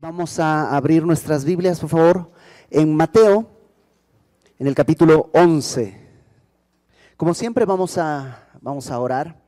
[0.00, 2.30] Vamos a abrir nuestras Biblias, por favor,
[2.70, 3.50] en Mateo,
[4.56, 5.98] en el capítulo 11.
[7.16, 9.42] Como siempre vamos a, vamos a orar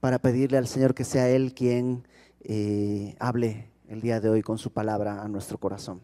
[0.00, 2.04] para pedirle al Señor que sea Él quien
[2.40, 6.00] eh, hable el día de hoy con su palabra a nuestro corazón.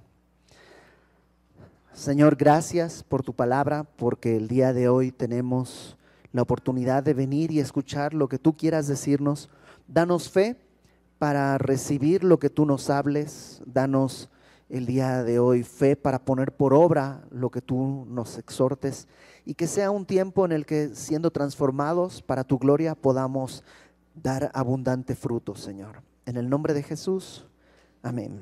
[1.93, 5.97] Señor, gracias por tu palabra, porque el día de hoy tenemos
[6.31, 9.51] la oportunidad de venir y escuchar lo que tú quieras decirnos.
[9.89, 10.57] Danos fe
[11.23, 13.63] para recibir lo que tú nos hables.
[13.65, 14.29] Danos
[14.69, 19.07] el día de hoy fe para poner por obra lo que tú nos exhortes
[19.45, 23.63] y que sea un tiempo en el que siendo transformados para tu gloria podamos
[24.21, 26.03] dar abundante fruto, Señor.
[26.27, 27.47] En el nombre de Jesús,
[28.03, 28.41] amén.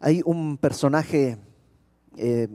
[0.00, 1.38] Hay un personaje,
[2.16, 2.48] eh,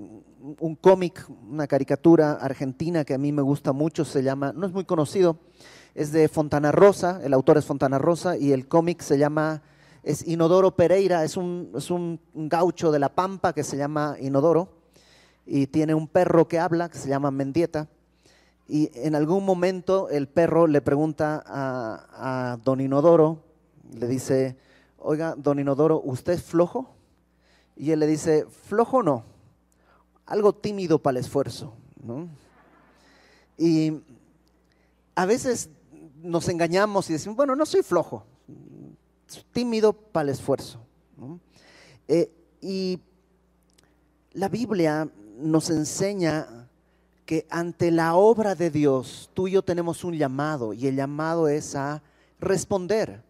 [0.59, 4.73] un cómic, una caricatura argentina que a mí me gusta mucho, se llama, no es
[4.73, 5.37] muy conocido,
[5.95, 9.61] es de Fontana Rosa, el autor es Fontana Rosa y el cómic se llama,
[10.03, 14.69] es Inodoro Pereira, es un, es un gaucho de La Pampa que se llama Inodoro
[15.45, 17.87] y tiene un perro que habla que se llama Mendieta.
[18.67, 23.43] Y en algún momento el perro le pregunta a, a don Inodoro,
[23.93, 24.55] le dice,
[24.97, 26.95] oiga, don Inodoro, ¿usted es flojo?
[27.75, 29.25] Y él le dice, flojo no,
[30.25, 31.73] algo tímido para el esfuerzo.
[32.01, 32.29] ¿no?
[33.57, 34.01] Y
[35.15, 35.69] a veces
[36.21, 38.25] nos engañamos y decimos, bueno, no soy flojo,
[39.51, 40.79] tímido para el esfuerzo.
[42.07, 42.99] Eh, y
[44.33, 46.69] la Biblia nos enseña
[47.25, 51.47] que ante la obra de Dios, tú y yo tenemos un llamado y el llamado
[51.47, 52.01] es a
[52.39, 53.23] responder.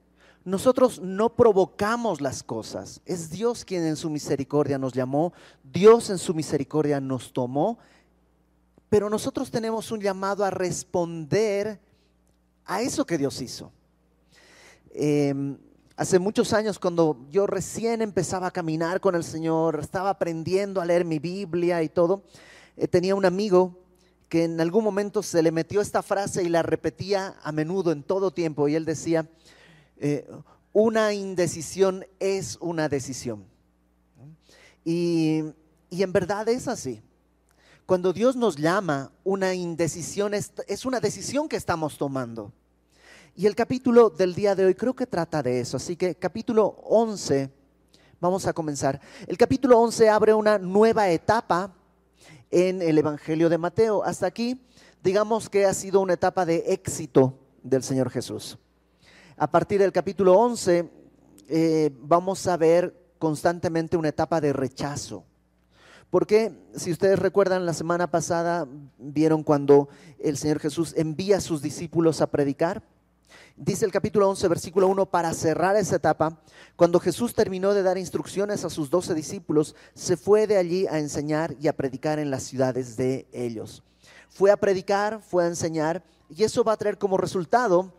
[0.44, 6.18] Nosotros no provocamos las cosas, es Dios quien en su misericordia nos llamó, Dios en
[6.18, 7.78] su misericordia nos tomó,
[8.90, 11.80] pero nosotros tenemos un llamado a responder
[12.72, 13.70] a eso que Dios hizo.
[14.94, 15.58] Em,
[15.98, 20.86] hace muchos años, cuando yo recién empezaba a caminar con el Señor, estaba aprendiendo a
[20.86, 22.24] leer mi Biblia y todo,
[22.78, 23.78] eh, tenía un amigo
[24.30, 28.04] que en algún momento se le metió esta frase y la repetía a menudo en
[28.04, 29.30] todo tiempo, y él decía,
[29.98, 30.26] eh,
[30.72, 33.44] una indecisión es una decisión.
[34.86, 35.44] Y,
[35.90, 37.02] y en verdad es así.
[37.86, 42.54] Cuando Dios nos llama, una indecisión es, es, una decisión que estamos tomando.
[43.34, 45.78] Y el capítulo del día de hoy creo que trata de eso.
[45.78, 47.50] Así que capítulo 11,
[48.20, 49.00] vamos a comenzar.
[49.26, 51.74] El capítulo 11 abre una nueva etapa
[52.50, 54.04] en el Evangelio de Mateo.
[54.04, 54.62] Hasta aquí,
[55.02, 58.58] digamos que ha sido una etapa de éxito del Señor Jesús.
[59.38, 60.92] A partir del capítulo 11
[61.48, 65.24] eh, vamos a ver constantemente una etapa de rechazo.
[66.10, 68.68] Porque si ustedes recuerdan, la semana pasada
[68.98, 69.88] vieron cuando
[70.20, 72.84] el Señor Jesús envía a sus discípulos a predicar.
[73.58, 76.42] Dice el capítulo 11, versículo 1, para cerrar esa etapa,
[76.76, 81.00] cuando Jesús terminó de dar instrucciones a sus doce discípulos, se fue de allí a
[81.00, 83.84] enseñar y a predicar en las ciudades de ellos.
[84.30, 87.94] Fue a predicar, fue a enseñar, y eso va a traer como resultado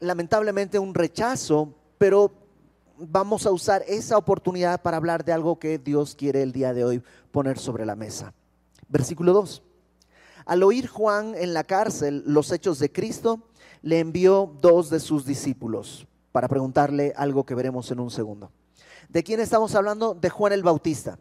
[0.00, 2.32] lamentablemente un rechazo, pero
[2.98, 6.84] vamos a usar esa oportunidad para hablar de algo que Dios quiere el día de
[6.84, 7.02] hoy
[7.32, 8.34] poner sobre la mesa.
[8.88, 9.62] Versículo 2.
[10.44, 13.40] Al oír Juan en la cárcel los hechos de Cristo,
[13.84, 18.50] le envió dos de sus discípulos para preguntarle algo que veremos en un segundo.
[19.10, 20.14] ¿De quién estamos hablando?
[20.14, 21.18] De Juan el Bautista.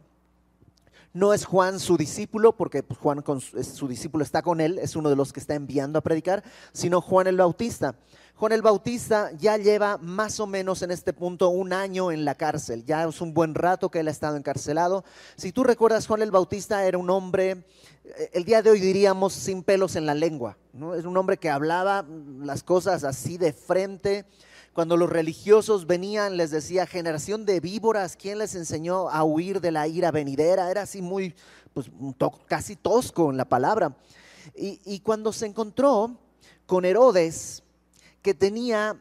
[1.14, 4.96] No es Juan su discípulo, porque pues, Juan con su discípulo está con él, es
[4.96, 7.96] uno de los que está enviando a predicar, sino Juan el Bautista.
[8.36, 12.34] Juan el Bautista ya lleva más o menos en este punto un año en la
[12.34, 15.06] cárcel, ya es un buen rato que él ha estado encarcelado.
[15.36, 17.64] Si tú recuerdas, Juan el Bautista era un hombre,
[18.04, 20.96] eh, el día de hoy diríamos sin pelos en la lengua, ¿no?
[20.96, 22.08] es un hombre que hablaba
[22.40, 24.26] las cosas así de frente.
[24.74, 29.72] Cuando los religiosos venían, les decía, generación de víboras, ¿quién les enseñó a huir de
[29.72, 30.72] la ira venidera?
[30.72, 31.36] Era así muy,
[31.76, 31.92] pues
[32.48, 33.96] casi tosco en la palabra.
[34.56, 36.18] Y, y cuando se encontró
[36.66, 37.62] con Herodes,
[38.24, 39.00] que tenía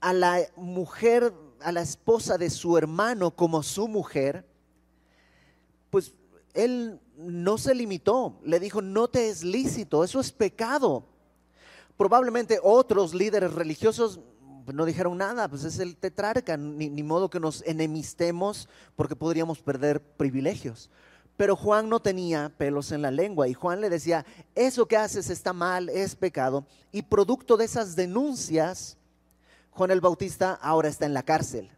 [0.00, 4.46] a la mujer, a la esposa de su hermano como su mujer,
[5.90, 6.14] pues
[6.52, 11.04] él no se limitó, le dijo, no te es lícito, eso es pecado.
[11.96, 14.20] Probablemente otros líderes religiosos
[14.72, 19.60] no dijeron nada, pues es el tetrarca, ni, ni, modo que nos enemistemos porque podríamos
[19.60, 20.90] perder privilegios.
[21.36, 24.24] Pero Juan no tenía pelos en la lengua y Juan le decía,
[24.54, 26.66] eso que haces está mal, es pecado.
[26.92, 28.96] Y producto de esas denuncias,
[29.70, 31.70] Juan el Bautista ahora está en la cárcel.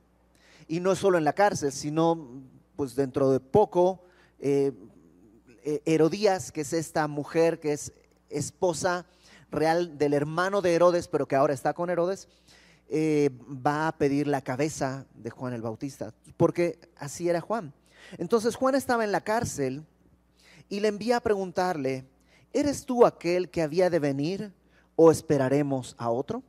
[0.68, 2.42] Y no solo en la cárcel, sino
[2.76, 4.02] pues dentro de poco,
[4.38, 4.72] eh,
[5.64, 7.92] eh, Herodías, que es esta mujer que es
[8.28, 9.06] esposa
[9.50, 12.28] real del hermano de Herodes, pero que ahora está con Herodes,
[12.88, 17.72] eh, va a pedir la cabeza de Juan el Bautista, porque así era Juan.
[18.18, 19.84] Entonces Juan estaba en la cárcel
[20.68, 22.04] y le envía a preguntarle,
[22.52, 24.52] ¿eres tú aquel que había de venir
[24.94, 26.42] o esperaremos a otro?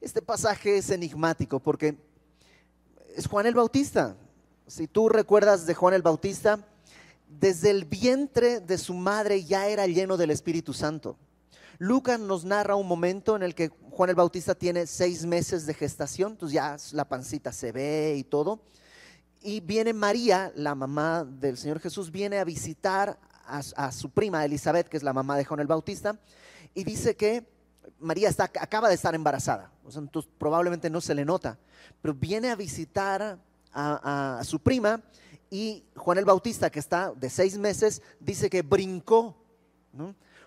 [0.00, 1.96] Este pasaje es enigmático porque
[3.16, 4.16] es Juan el Bautista.
[4.66, 6.66] Si tú recuerdas de Juan el Bautista,
[7.28, 11.16] desde el vientre de su madre ya era lleno del Espíritu Santo.
[11.80, 15.72] Lucas nos narra un momento en el que Juan el Bautista tiene seis meses de
[15.72, 18.60] gestación, entonces ya la pancita se ve y todo.
[19.40, 24.90] Y viene María, la mamá del Señor Jesús, viene a visitar a, su prima Elizabeth,
[24.90, 26.20] que es la mamá de Juan el Bautista,
[26.74, 27.48] y dice que
[27.98, 31.58] María está, acaba de estar embarazada, entonces probablemente no se le nota,
[32.02, 33.38] pero viene a visitar
[33.72, 35.00] a, su prima
[35.48, 39.34] y Juan el Bautista, que está de seis meses, dice que brincó.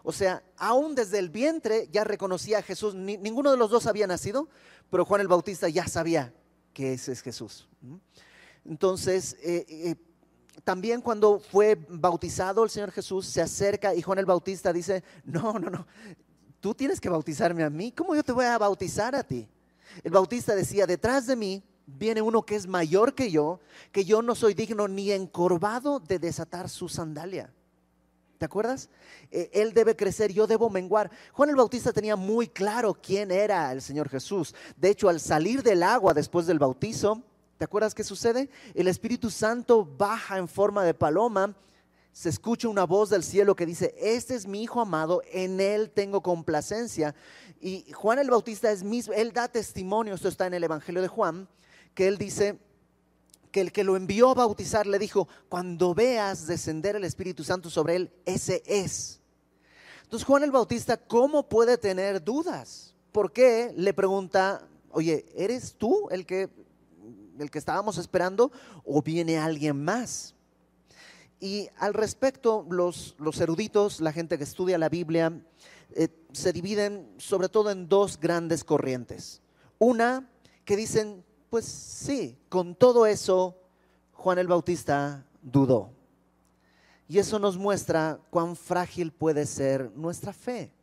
[0.04, 2.94] O sea, aún desde el vientre ya reconocía a Jesús.
[2.94, 4.50] ninguno de los dos había nacido,
[4.90, 6.34] pero Juan el Bautista ya sabía
[6.74, 7.70] que ese es Jesús.
[8.66, 9.96] Entonces, eh, eh,
[10.64, 15.54] también cuando fue bautizado el Señor Jesús, se acerca y Juan el Bautista dice, no,
[15.54, 15.88] no, no,
[16.60, 17.92] tú tienes que bautizarme a mí.
[17.92, 19.48] ¿Cómo yo te voy a bautizar a ti?
[20.04, 23.60] El Bautista decía, detrás de mí viene uno que es mayor que yo,
[23.92, 27.54] que yo no soy digno ni encorvado de desatar su sandalia.
[28.44, 28.90] ¿Te acuerdas?
[29.32, 31.10] Eh, él debe crecer, yo debo menguar.
[31.32, 34.54] Juan el Bautista tenía muy claro quién era el Señor Jesús.
[34.76, 37.24] De hecho, al salir del agua después del bautizo,
[37.58, 38.50] ¿te acuerdas qué sucede?
[38.74, 41.56] El Espíritu Santo baja en forma de paloma.
[42.12, 45.90] Se escucha una voz del cielo que dice, este es mi Hijo amado, en Él
[45.90, 47.16] tengo complacencia.
[47.62, 51.08] Y Juan el Bautista es mismo, Él da testimonio, esto está en el Evangelio de
[51.08, 51.48] Juan,
[51.94, 52.60] que él dice
[53.54, 57.70] que el que lo envió a bautizar le dijo, cuando veas descender el Espíritu Santo
[57.70, 59.22] sobre él, ese es.
[60.02, 62.96] Entonces Juan el Bautista, ¿cómo puede tener dudas?
[63.12, 66.50] ¿Por qué le pregunta, oye, ¿eres tú el que,
[67.38, 68.52] el que estábamos esperando
[68.84, 70.34] o viene alguien más?
[71.40, 75.46] Y al respecto, los, los eruditos, la gente que estudia la Biblia,
[75.92, 79.44] eh, se dividen sobre todo en dos grandes corrientes.
[79.78, 80.28] Una
[80.66, 81.24] que dicen,
[81.54, 83.56] pues sí, con todo eso,
[84.14, 85.92] Juan el Bautista dudó.
[87.08, 90.74] Y eso nos muestra cuán frágil puede ser nuestra fe.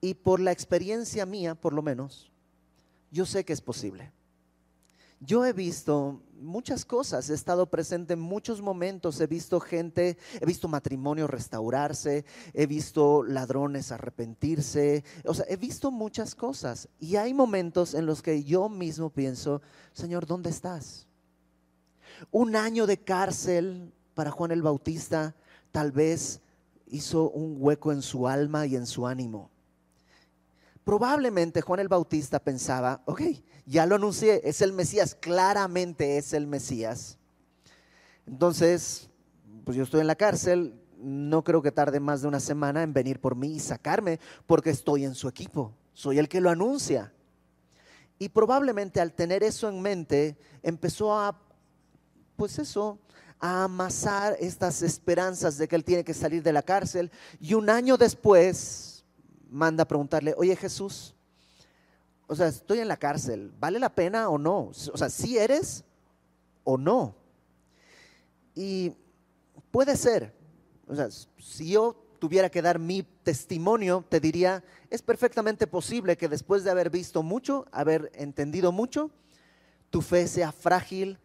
[0.00, 2.32] Y por la experiencia mía, por lo menos,
[3.10, 4.10] yo sé que es posible.
[5.20, 10.46] Yo he visto muchas cosas, he estado presente en muchos momentos, he visto gente, he
[10.46, 12.24] visto matrimonios restaurarse,
[12.54, 16.88] he visto ladrones arrepentirse, o sea, he visto muchas cosas.
[17.00, 19.60] Y hay momentos en los que yo mismo pienso,
[19.92, 21.08] Señor, ¿dónde estás?
[22.30, 25.34] Un año de cárcel para Juan el Bautista
[25.72, 26.40] tal vez
[26.86, 29.50] hizo un hueco en su alma y en su ánimo.
[30.88, 33.20] Probablemente Juan el Bautista pensaba, ok,
[33.66, 37.18] ya lo anuncié, es el Mesías, claramente es el Mesías.
[38.26, 39.10] Entonces,
[39.66, 42.94] pues yo estoy en la cárcel, no creo que tarde más de una semana en
[42.94, 47.12] venir por mí y sacarme, porque estoy en su equipo, soy el que lo anuncia.
[48.18, 51.38] Y probablemente al tener eso en mente, empezó a,
[52.34, 52.98] pues eso,
[53.38, 57.10] a amasar estas esperanzas de que él tiene que salir de la cárcel.
[57.40, 58.87] Y un año después,
[59.48, 61.14] manda a preguntarle, oye Jesús,
[62.26, 64.68] o sea, estoy en la cárcel, ¿vale la pena o no?
[64.68, 65.84] O sea, si eres
[66.64, 67.14] o no.
[68.54, 68.92] Y
[69.70, 70.34] puede ser,
[70.86, 76.28] o sea, si yo tuviera que dar mi testimonio, te diría, es perfectamente posible que
[76.28, 79.10] después de haber visto mucho, haber entendido mucho,
[79.90, 81.18] tu fe sea frágil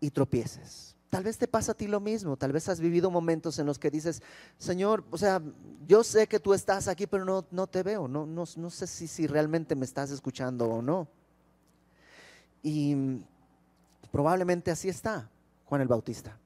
[0.00, 0.89] y tropieces.
[1.10, 3.80] Tal vez te pasa a ti lo mismo, tal vez has vivido momentos en los
[3.80, 4.22] que dices,
[4.58, 5.42] Señor, o sea,
[5.88, 8.86] yo sé que tú estás aquí, pero no, no te veo, no, no, no sé
[8.86, 11.08] si, si realmente me estás escuchando o no.
[12.62, 12.94] Y
[14.12, 15.28] probablemente así está
[15.64, 16.38] Juan el Bautista.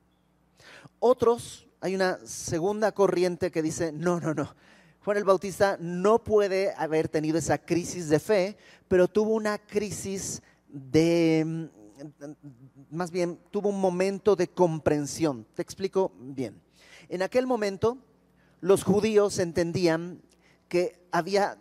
[0.99, 4.55] Otros, hay una segunda corriente que dice, no, no, no,
[5.05, 8.57] Juan el Bautista no puede haber tenido esa crisis de fe,
[8.89, 11.69] pero tuvo una crisis de
[12.91, 15.47] más bien tuvo un momento de comprensión.
[15.55, 16.61] Te explico bien.
[17.09, 17.99] En aquel momento
[18.61, 20.23] los judíos entendían
[20.69, 21.59] que había,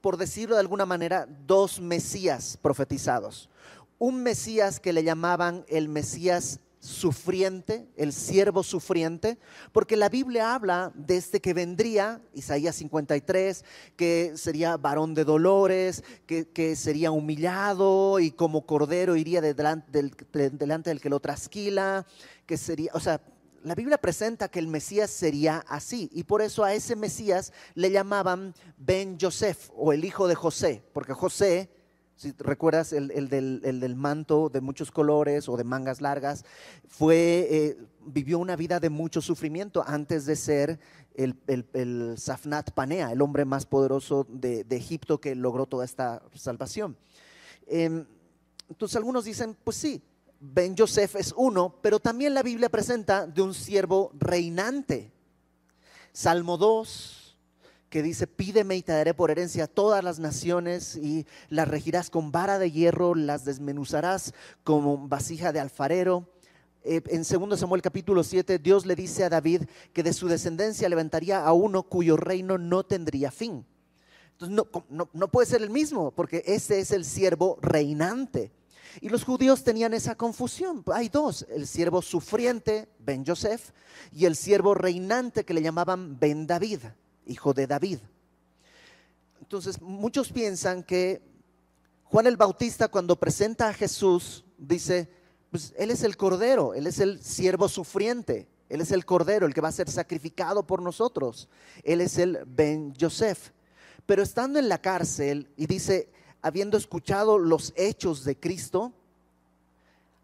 [0.00, 3.50] por decirlo de alguna manera, dos Mesías profetizados.
[3.98, 9.38] Un Mesías que le llamaban el Mesías sufriente, el siervo sufriente,
[9.70, 13.64] porque la Biblia habla de este que vendría, Isaías 53,
[13.96, 20.12] que sería varón de dolores, que, sería humillado y como cordero iría delante del,
[20.56, 22.06] delante del que lo trasquila,
[22.46, 23.20] que sería, o sea,
[23.62, 27.90] la Biblia presenta que el Mesías sería así y por eso a ese Mesías le
[27.90, 31.68] llamaban Ben Joseph o el hijo de José, porque José
[32.20, 36.44] Si recuerdas el, del, manto de muchos colores o de mangas largas,
[36.86, 40.78] fue, eh, vivió una vida de mucho sufrimiento antes de ser
[41.14, 46.94] el, el, Safnat Panea, el hombre más poderoso de, Egipto que logró toda esta salvación.
[47.66, 48.04] Em,
[48.68, 50.02] entonces algunos dicen, pues sí,
[50.40, 55.10] Ben Yosef es uno, pero también la Biblia presenta de un siervo reinante.
[56.12, 57.19] Salmo 2,
[57.90, 62.30] que dice, pídeme y te daré por herencia todas las naciones y las regirás con
[62.30, 64.32] vara de hierro, las desmenuzarás
[64.62, 66.30] como vasija de alfarero.
[66.84, 70.88] Eh, en 2 Samuel capítulo 7, Dios le dice a David que de su descendencia
[70.88, 73.66] levantaría a uno cuyo reino no tendría fin.
[74.38, 74.56] Entonces
[74.88, 78.52] no, no puede ser el mismo, porque ese es el siervo reinante.
[79.00, 80.84] Y los judíos tenían esa confusión.
[80.92, 83.72] Hay dos, el siervo sufriente, Ben Joseph,
[84.12, 86.80] y el siervo reinante que le llamaban Ben David
[87.30, 87.98] hijo de David.
[89.40, 91.22] Entonces, muchos piensan que
[92.04, 95.08] Juan el Bautista cuando presenta a Jesús dice,
[95.50, 99.54] pues él es el cordero, él es el siervo sufriente, él es el cordero, el
[99.54, 101.48] que va a ser sacrificado por nosotros,
[101.82, 103.50] él es el Ben Yosef.
[104.06, 106.08] Pero estando en la cárcel y dice,
[106.42, 108.92] habiendo escuchado los hechos de Cristo,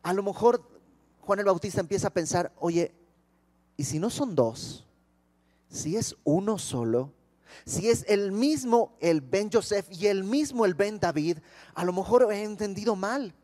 [0.03, 0.63] a lo mejor
[1.21, 2.93] Juan el Bautista empieza a pensar, oye,
[3.77, 4.86] ¿y si no son dos?
[5.69, 7.13] Si es uno solo,
[7.65, 11.39] si es el mismo el Ben Joseph y el mismo el Ben David,
[11.75, 13.35] a lo mejor he entendido mal.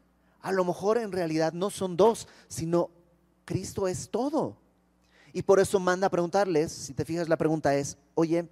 [0.41, 2.91] A lo mejor en realidad no son dos, sino
[3.45, 4.57] Cristo es todo.
[5.33, 8.49] Y por eso manda a preguntarles, si te fijas la pregunta es, oye,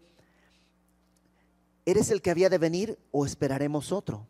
[1.85, 4.27] ¿eres el que había de venir o esperaremos otro?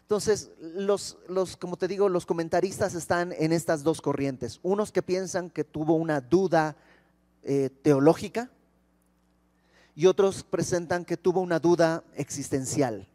[0.00, 4.58] Entonces, los, los, como te digo, los comentaristas están en estas dos corrientes.
[4.62, 6.76] Unos que piensan que tuvo una duda
[7.42, 8.50] eh, teológica,
[9.98, 13.08] y otros presentan que tuvo una duda existencial.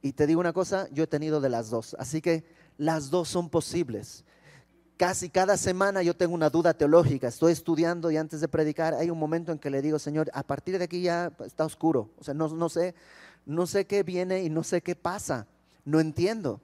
[0.00, 2.44] Y te digo una cosa, yo he tenido de las dos, así que
[2.78, 4.22] las dos son posibles.
[4.96, 9.10] Casi cada semana yo tengo una duda teológica, estoy estudiando y antes de predicar hay
[9.10, 12.22] un momento en que le digo, Señor, a partir de aquí ya está oscuro, o
[12.22, 12.94] sea, no, no sé,
[13.44, 15.48] no sé qué viene y no sé qué pasa,
[15.84, 16.60] no entiendo.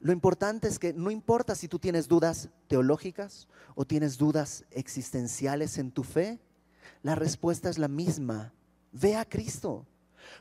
[0.00, 5.76] Lo importante es que no importa si tú tienes dudas teológicas o tienes dudas existenciales
[5.76, 6.40] en tu fe,
[7.02, 8.52] la respuesta es la misma.
[8.92, 9.86] Ve a Cristo.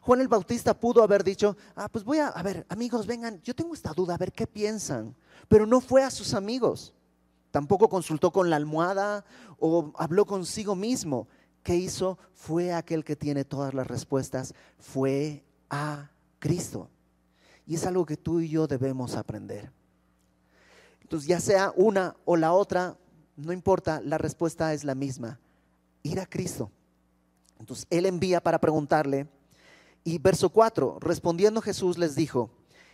[0.01, 3.55] Juan el Bautista pudo haber dicho, ah, pues voy a, a ver, amigos, vengan, yo
[3.55, 5.15] tengo esta duda, a ver qué piensan.
[5.47, 6.93] Pero no fue a sus amigos.
[7.49, 9.25] Tampoco consultó con la almohada
[9.59, 11.27] o habló consigo mismo.
[11.63, 12.17] ¿Qué hizo?
[12.33, 16.89] Fue aquel que tiene todas las respuestas, fue a Cristo.
[17.67, 19.71] Y es algo que tú y yo debemos aprender.
[21.01, 22.97] Entonces, ya sea una o la otra,
[23.35, 25.39] no importa, la respuesta es la misma
[26.03, 26.71] ir a Cristo.
[27.59, 29.27] Entonces él envía para preguntarle.
[30.03, 32.49] Y verso 4, respondiendo Jesús les dijo,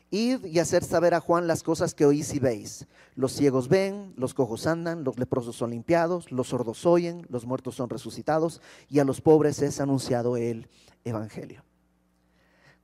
[0.09, 2.87] Id y hacer saber a Juan las cosas que oís y veis.
[3.15, 7.75] Los ciegos ven, los cojos andan, los leprosos son limpiados, los sordos oyen, los muertos
[7.75, 10.69] son resucitados, y a los pobres es anunciado el
[11.03, 11.63] Evangelio.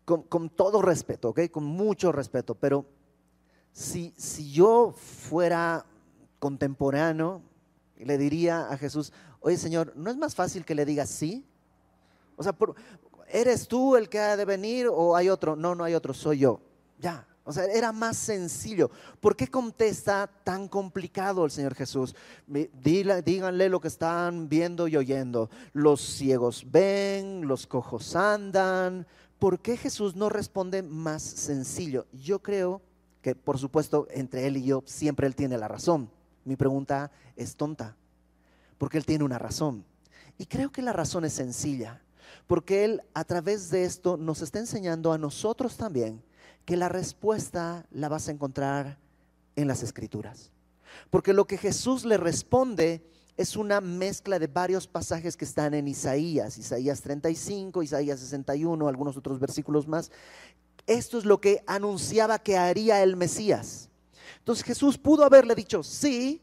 [0.03, 1.50] Con, todo respeto, ¿ok?
[1.50, 2.86] Con mucho respeto, pero
[3.72, 5.86] si, si yo fuera
[6.39, 7.42] contemporáneo,
[7.96, 11.45] le diría a Jesús, oye Señor, ¿no es más fácil que le digas sí?
[12.35, 12.55] O sea,
[13.27, 15.55] ¿eres tú el que ha de venir o hay otro?
[15.55, 16.59] No, no hay otro, soy yo.
[17.00, 17.27] Ya.
[17.45, 18.89] O sea, era más sencillo.
[19.19, 22.15] ¿Por qué contesta tan complicado el Señor Jesús?
[22.47, 25.50] díganle lo que están viendo y oyendo.
[25.73, 29.05] Los ciegos ven, los cojos andan.
[29.39, 32.05] ¿Por qué Jesús no responde más sencillo?
[32.13, 32.81] Yo creo
[33.21, 36.09] que, por supuesto, entre él y yo siempre él tiene la razón.
[36.45, 37.97] Mi pregunta es tonta
[38.77, 39.86] porque Él tiene una razón.
[40.38, 42.01] Y creo que la razón es sencilla,
[42.48, 46.24] porque Él a través de esto nos está enseñando a nosotros también
[46.65, 48.98] que la respuesta la vas a encontrar
[49.56, 50.51] en las escrituras.
[51.10, 53.03] Porque lo que Jesús le responde
[53.36, 59.18] es una mezcla de varios pasajes que están en Isaías, Isaías 35, Isaías 61, algunos
[59.18, 60.12] otros versículos más.
[60.86, 63.89] Esto es lo que anunciaba que haría el Mesías.
[64.39, 66.42] Entonces Jesús pudo haberle dicho, sí,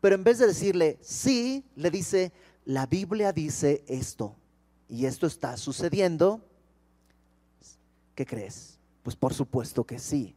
[0.00, 2.32] pero en vez de decirle sí, le dice,
[2.64, 4.36] la Biblia dice esto.
[4.88, 6.40] Y esto está sucediendo.
[8.14, 8.78] ¿Qué crees?
[9.02, 10.34] Pues por supuesto que sí.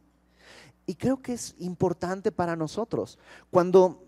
[0.86, 3.18] Y creo que es importante para nosotros.
[3.50, 4.04] Cuando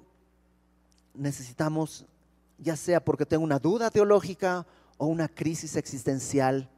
[1.15, 2.05] necesitamos,
[2.59, 4.67] ya sea porque tengo una duda teológica
[4.99, 6.69] o una crisis existencial,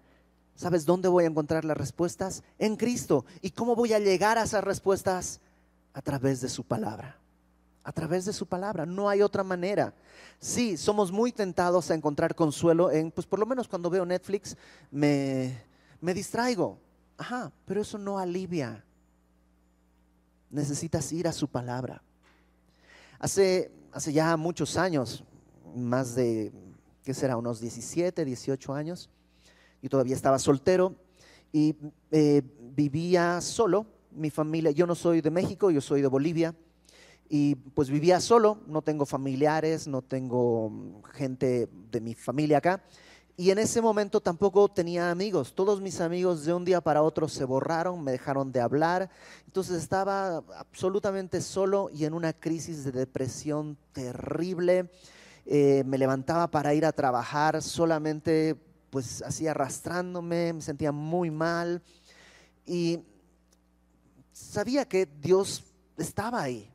[0.55, 2.43] ¿sabes dónde voy a encontrar las respuestas?
[2.59, 3.25] En Cristo.
[3.41, 5.41] ¿Y cómo voy a llegar a esas respuestas?
[5.95, 7.19] A través de su palabra
[7.87, 8.85] a través de su palabra.
[8.85, 9.95] No hay otra manera.
[10.41, 14.57] Sí, somos muy tentados a encontrar consuelo en, pues por lo menos cuando veo Netflix
[14.91, 15.57] me,
[16.01, 16.81] me distraigo.
[17.17, 18.85] Ajá, pero eso no alivia
[20.51, 22.03] necesitas ir a su palabra.
[23.21, 25.23] Hace, hace ya muchos años,
[25.77, 26.53] más de,
[27.05, 27.37] ¿qué será?
[27.37, 29.11] Unos 17, 18 años,
[29.81, 30.97] y todavía estaba soltero
[31.53, 31.77] y
[32.11, 32.43] eh,
[32.75, 33.87] vivía solo.
[34.11, 36.53] Mi familia, yo no soy de México, yo soy de Bolivia
[37.29, 42.83] y pues vivía solo, no tengo familiares, no tengo gente de mi familia acá.
[43.39, 45.55] Y en ese momento tampoco tenía amigos.
[45.55, 49.11] Todos mis amigos de un día para otro se borraron, me dejaron de hablar.
[49.47, 54.91] Entonces estaba absolutamente solo y en una crisis de depresión terrible.
[55.45, 58.57] Eh, me levantaba para ir a trabajar solamente
[58.89, 61.83] pues así arrastrándome, me sentía muy mal.
[62.65, 63.01] Y
[64.33, 65.63] sabía que Dios
[65.99, 66.73] estaba ahí.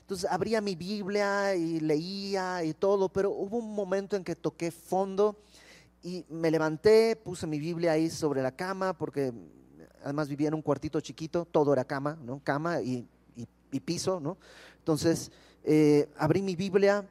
[0.00, 4.70] Entonces abría mi Biblia y leía y todo, pero hubo un momento en que toqué
[4.70, 5.36] fondo
[6.02, 9.32] y me levanté, puse mi Biblia ahí sobre la cama, porque
[10.02, 12.40] además vivía en un cuartito chiquito, todo era cama, ¿no?
[12.42, 13.06] Cama y,
[13.84, 14.36] piso, ¿no?
[14.78, 15.32] Entonces
[15.64, 17.08] eh, abrí mi Biblia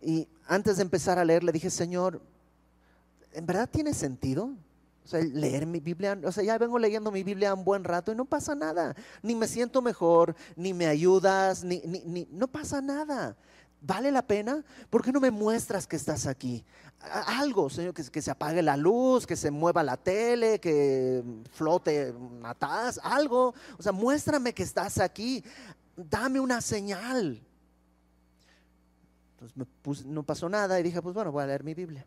[0.00, 2.20] y antes de empezar a leer le dije, Señor,
[3.32, 4.50] ¿en verdad tiene sentido?
[5.06, 8.10] O sea, leer mi Biblia, o sea, ya vengo leyendo mi Biblia un buen rato
[8.10, 8.96] y no pasa nada.
[9.22, 13.36] Ni me siento mejor, ni me ayudas, ni, ni, no pasa nada.
[13.80, 14.64] ¿Vale la pena?
[14.90, 16.64] ¿Por qué no me muestras que estás aquí?
[16.98, 21.22] Algo, Señor, que, que, se apague la luz, que se mueva la tele, que
[21.52, 23.54] flote una taza, algo.
[23.78, 25.44] O sea, muéstrame que estás aquí.
[25.96, 27.40] Dame una señal.
[29.38, 32.04] Entonces no pasó nada y dije, pues bueno, voy a leer mi Biblia.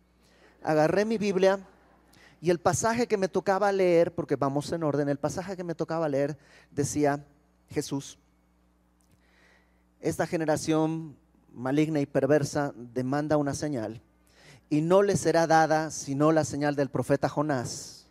[0.62, 1.65] Agarré mi Biblia
[2.41, 5.75] y el pasaje que me tocaba leer, porque vamos en orden, el pasaje que me
[5.75, 6.38] tocaba leer
[6.72, 7.25] decía
[7.69, 8.17] Jesús,
[10.00, 11.17] esta generación
[11.53, 14.01] maligna y perversa demanda una señal
[14.69, 18.08] y no le será dada sino la señal del profeta Jonás,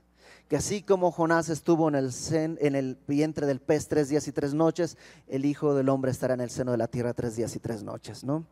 [0.49, 4.33] que así como Jonás estuvo en el, en el vientre del pez tres días y
[4.33, 7.55] tres noches, el Hijo del Hombre estará en el seno de la tierra tres días
[7.57, 8.45] y tres noches, ¿no?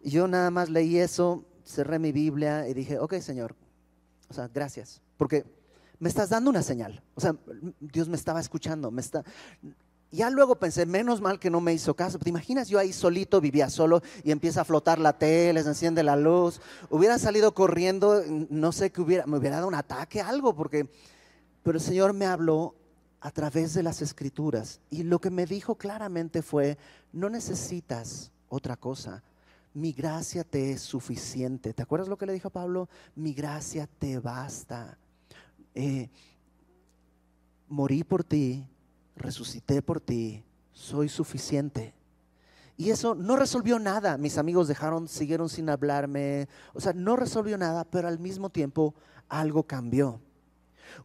[0.00, 3.54] Y yo nada más leí eso, cerré mi Biblia y dije, ok Señor,
[4.34, 5.44] sea, gracias, porque
[5.98, 7.02] me estás dando una señal.
[7.14, 7.36] O sea,
[7.80, 9.24] Dios me estaba escuchando, me está...
[10.10, 12.18] Ya luego pensé, menos mal que no me hizo caso.
[12.20, 16.04] ¿Te imaginas yo ahí solito, vivía solo y empieza a flotar la tele, se enciende
[16.04, 16.60] la luz?
[16.88, 20.88] Hubiera salido corriendo, no sé qué hubiera, me hubiera dado un ataque, algo, porque...
[21.64, 22.74] Pero el Señor me habló
[23.20, 26.76] a través de las escrituras y lo que me dijo claramente fue,
[27.10, 29.22] no necesitas otra cosa,
[29.74, 31.74] mi gracia te es suficiente.
[31.74, 32.88] ¿Te acuerdas lo que le dijo a Pablo?
[33.16, 34.96] Mi gracia te basta.
[35.74, 36.08] Eh,
[37.68, 38.64] morí por ti,
[39.16, 41.92] resucité por ti, soy suficiente.
[42.76, 44.16] Y eso no resolvió nada.
[44.16, 46.48] Mis amigos dejaron, siguieron sin hablarme.
[46.72, 48.94] O sea, no resolvió nada, pero al mismo tiempo
[49.28, 50.20] algo cambió.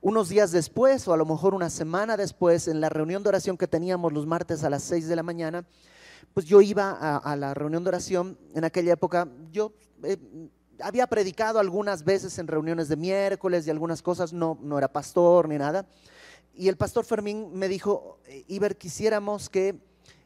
[0.02, 3.58] Unos días después, o a lo mejor una semana después, en la reunión de oración
[3.58, 5.66] que teníamos los martes a las 6 de la mañana,
[6.34, 10.18] pues yo iba a, la reunión de oración en aquella época, yo eh,
[10.82, 15.48] había predicado algunas veces en reuniones de miércoles y algunas cosas, no, no era pastor
[15.48, 15.88] ni nada.
[16.54, 19.80] Y el pastor Fermín me dijo, Iber, quisiéramos que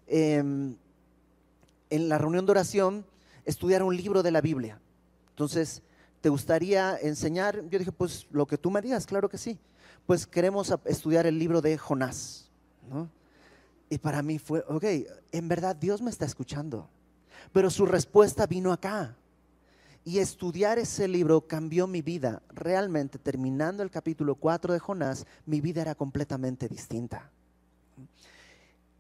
[0.07, 0.75] em,
[1.89, 3.05] en la reunión de oración
[3.45, 4.79] estudiara un libro de la Biblia.
[5.29, 5.83] Entonces,
[6.21, 7.67] ¿te gustaría enseñar?
[7.69, 9.59] Yo dije, pues lo que tú me digas, claro que sí.
[10.05, 12.49] Pues queremos estudiar el libro de Jonás.
[12.89, 13.09] ¿no?
[13.93, 14.83] Y para mí fue, ok,
[15.31, 16.89] en verdad Dios me está escuchando.
[17.51, 19.15] Pero su respuesta vino acá.
[20.03, 22.41] Y estudiar ese libro cambió mi vida.
[22.49, 27.29] Realmente, terminando el capítulo 4 de Jonás, mi vida era completamente distinta.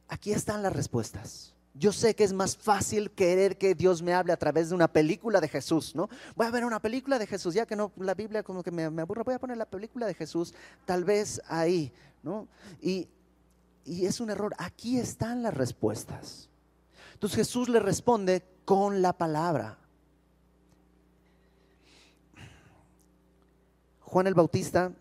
[0.09, 1.55] Aquí están las respuestas.
[1.73, 4.87] Yo sé que es más fácil querer que Dios me hable a través de una
[4.87, 6.07] película de Jesús, ¿no?
[6.35, 8.87] Voy a ver una película de Jesús, ya que no, la Biblia como que me,
[8.91, 10.53] me aburre, voy a poner la película de Jesús,
[10.85, 12.47] tal vez ahí, ¿no?
[12.79, 13.07] Y
[13.85, 14.53] y es un error.
[14.57, 16.49] Aquí están las respuestas.
[17.13, 19.77] Entonces Jesús le responde con la palabra.
[24.01, 24.91] Juan el Bautista,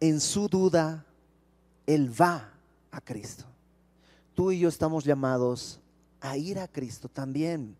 [0.00, 1.04] en su duda,
[1.86, 2.52] él va
[2.90, 3.44] a Cristo.
[4.34, 5.80] Tú y yo estamos llamados
[6.20, 7.76] a ir a Cristo también.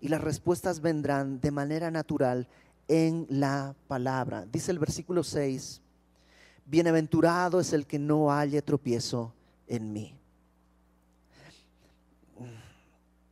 [0.00, 2.48] Y las respuestas vendrán de manera natural
[2.86, 4.46] en la palabra.
[4.50, 5.80] Dice el versículo 6
[6.68, 9.32] bienaventurado es el que no haya tropiezo
[9.66, 10.14] en mí.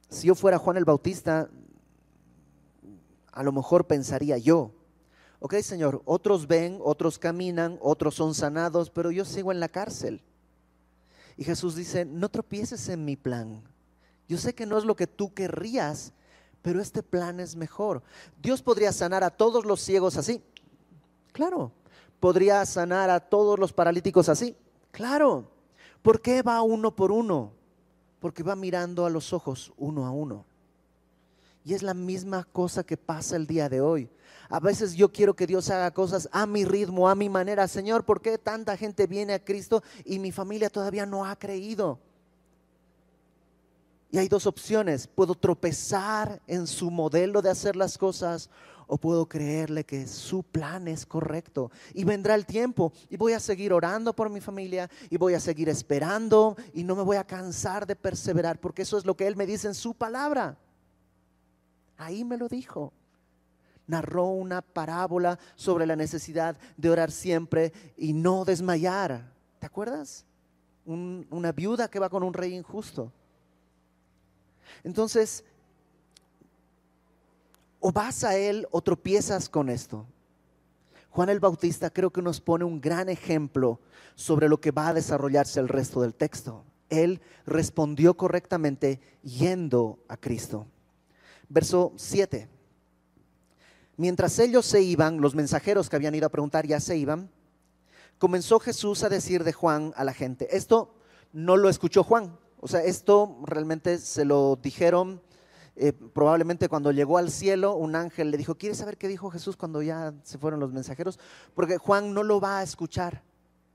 [0.08, 1.50] Si yo fuera Juan el Bautista,
[3.32, 4.72] a lo mejor pensaría yo,
[5.40, 10.22] ok Señor, otros ven, otros caminan, otros son sanados, pero yo sigo en la cárcel.
[11.36, 13.62] Y Jesús dice, no tropieces en mi plan.
[14.26, 16.14] Yo sé que no es lo que tú querrías,
[16.62, 18.02] pero este plan es mejor.
[18.40, 20.42] Dios podría sanar a todos los ciegos así.
[21.32, 21.72] Claro,
[22.20, 24.56] podría sanar a todos los paralíticos así?
[24.90, 25.50] Claro.
[26.02, 27.52] ¿Por qué va uno por uno?
[28.20, 30.44] Porque va mirando a los ojos uno a uno.
[31.64, 34.08] Y es la misma cosa que pasa el día de hoy.
[34.48, 37.66] A veces yo quiero que Dios haga cosas a mi ritmo, a mi manera.
[37.66, 41.98] Señor, ¿por qué tanta gente viene a Cristo y mi familia todavía no ha creído?
[44.10, 45.06] Y hay dos opciones.
[45.06, 48.50] Puedo tropezar en su modelo de hacer las cosas
[48.86, 51.70] o puedo creerle que su plan es correcto.
[51.92, 55.40] Y vendrá el tiempo y voy a seguir orando por mi familia y voy a
[55.40, 59.26] seguir esperando y no me voy a cansar de perseverar porque eso es lo que
[59.26, 60.56] Él me dice en su palabra.
[61.96, 62.92] Ahí me lo dijo
[63.86, 69.32] narró una parábola sobre la necesidad de orar siempre y no desmayar.
[69.58, 70.24] ¿Te acuerdas?
[70.88, 73.12] una viuda que va con un rey injusto.
[74.84, 75.44] Entonces,
[77.80, 80.06] o vas a él o tropiezas con esto.
[81.10, 83.80] Juan el Bautista creo que nos pone un gran ejemplo
[84.14, 86.64] sobre lo que va a desarrollarse el resto del texto.
[86.90, 90.66] Él respondió correctamente yendo a Cristo.
[91.48, 92.48] Verso 7.
[93.96, 97.30] Mientras ellos se iban, los mensajeros que habían ido a preguntar ya se iban,
[98.18, 100.94] comenzó Jesús a decir de Juan a la gente, esto
[101.32, 105.22] no lo escuchó Juan, o sea, esto realmente se lo dijeron
[105.76, 109.56] eh, probablemente cuando llegó al cielo, un ángel le dijo, ¿quieres saber qué dijo Jesús
[109.56, 111.20] cuando ya se fueron los mensajeros?
[111.54, 113.22] Porque Juan no lo va a escuchar,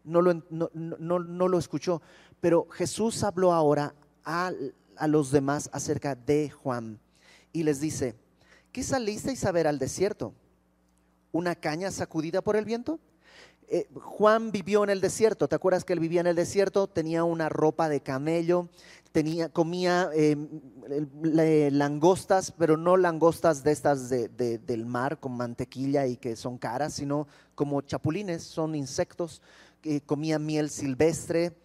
[0.04, 2.02] no lo, no, lo escuchó,
[2.42, 4.52] pero Jesús habló ahora a,
[4.98, 7.00] a los demás acerca de Juan
[7.54, 8.18] y les dice,
[8.74, 10.34] ¿Qué salisteis a ver al desierto?
[11.32, 13.00] ¿Una caña sacudida por el viento?
[13.74, 16.88] Eh, Juan vivió en el desierto, ¿te acuerdas que él vivía en el desierto?
[16.88, 18.68] Tenía una ropa de camello,
[19.14, 20.50] tenía, comía em,
[21.72, 27.30] langostas, pero no langostas de estas del mar con mantequilla y que son caras, sino
[27.56, 29.42] como chapulines, son insectos.
[30.06, 31.56] comía miel silvestre,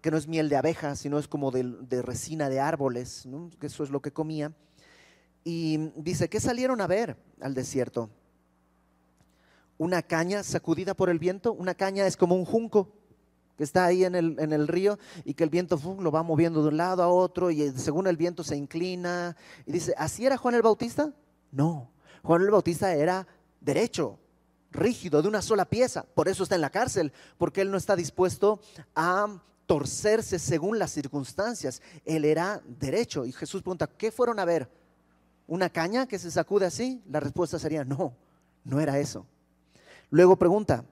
[0.00, 3.28] que, no es miel de abeja, sino es como de, resina de árboles,
[3.60, 4.52] eso es lo que comía.
[5.44, 8.10] Y dice, ¿qué salieron a ver al desierto?
[9.82, 11.52] Una caña sacudida por el viento.
[11.52, 12.92] Una caña es como un junco
[13.58, 16.62] que está ahí en el, en el río y que el viento lo va moviendo
[16.62, 19.36] de un lado a otro y según el viento se inclina.
[19.66, 21.12] Y dice, ¿así era Juan el Bautista?
[21.50, 21.90] No,
[22.22, 23.26] Juan el Bautista era
[23.60, 24.20] derecho,
[24.70, 26.04] rígido, de una sola pieza.
[26.14, 28.60] Por eso está en la cárcel, porque él no está dispuesto
[28.94, 31.82] a torcerse según las circunstancias.
[32.04, 33.26] Él era derecho.
[33.26, 34.70] Y Jesús pregunta, ¿qué fueron a ver?
[35.48, 37.02] una caña que se sacude así?
[37.10, 38.14] La respuesta sería no,
[38.64, 39.26] no era eso.
[40.12, 40.84] Luego pregunta,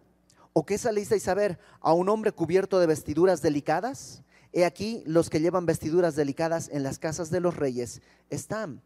[0.54, 1.58] ¿o qué salisteis a ver?
[1.82, 4.22] ¿A un hombre cubierto de vestiduras delicadas?
[4.50, 8.80] He aquí los que llevan vestiduras delicadas en las casas de los reyes están.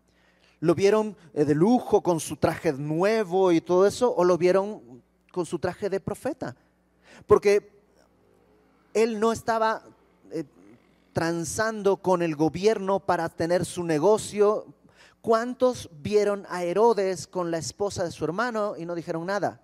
[0.58, 4.12] ¿Lo vieron eh, de lujo con su traje nuevo y todo eso?
[4.12, 6.56] ¿O lo vieron con su traje de profeta?
[7.28, 7.70] Porque
[8.92, 9.84] él no estaba
[10.32, 10.42] eh,
[11.12, 14.66] transando con el gobierno para tener su negocio,
[15.20, 19.63] ¿Cuántos vieron a Herodes con la esposa de su hermano y no dijeron nada?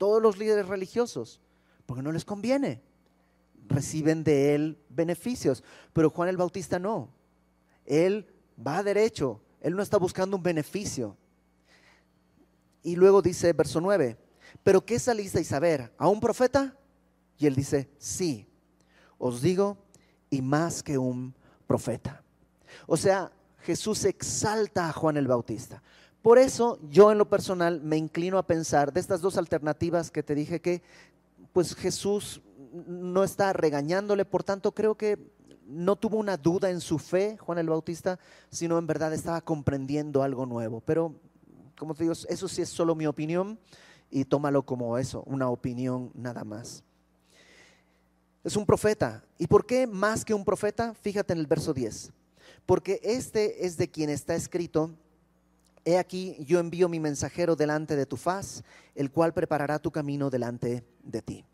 [0.00, 1.42] Todos los líderes religiosos,
[1.84, 2.80] porque no les conviene.
[3.68, 7.12] Reciben de él beneficios, pero Juan el Bautista no.
[7.84, 8.26] Él
[8.66, 11.18] va derecho, él no está buscando un beneficio.
[12.82, 14.16] Y luego dice, verso 9,
[14.64, 15.92] ¿pero qué salisteis a ver?
[15.98, 16.74] ¿A un profeta?
[17.36, 18.48] Y él dice, sí,
[19.18, 19.76] os digo,
[20.30, 21.34] y más que un
[21.66, 22.24] profeta.
[22.86, 25.82] O sea, Jesús exalta a Juan el Bautista.
[26.22, 30.22] Por eso yo en lo personal me inclino a pensar de estas dos alternativas que
[30.22, 30.82] te dije que
[31.52, 32.42] pues Jesús
[32.86, 35.18] no está regañándole, por tanto creo que
[35.66, 38.18] no tuvo una duda en su fe Juan el Bautista,
[38.50, 40.80] sino en verdad estaba comprendiendo algo nuevo.
[40.80, 41.14] Pero
[41.78, 43.58] como te digo, eso sí es solo mi opinión
[44.10, 46.84] y tómalo como eso, una opinión nada más.
[48.44, 49.24] Es un profeta.
[49.38, 50.94] ¿Y por qué más que un profeta?
[50.94, 52.12] Fíjate en el verso 10
[52.66, 54.90] porque este es de quien está escrito,
[55.84, 58.62] he aquí yo envío mi mensajero delante de tu faz,
[58.94, 61.44] el cual preparará tu camino delante de ti.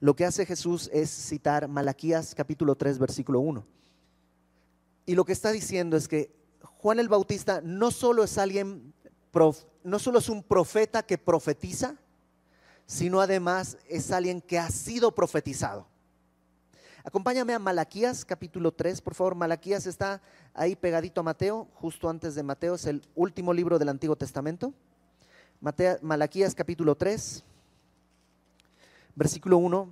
[0.00, 3.66] Lo que hace Jesús es citar Malaquías capítulo 3 versículo 1.
[5.06, 6.34] Y lo que está diciendo es que
[6.78, 8.94] Juan el Bautista no solo es alguien,
[9.82, 11.96] no solo es un profeta que profetiza,
[12.86, 15.86] sino además es alguien que ha sido profetizado.
[17.06, 19.34] Acompáñame a Malaquías capítulo 3, por favor.
[19.34, 20.22] Malaquías está
[20.54, 24.72] ahí pegadito a Mateo, justo antes de Mateo, es el último libro del Antiguo Testamento.
[26.00, 27.44] Malaquías capítulo 3,
[29.14, 29.86] versículo 1.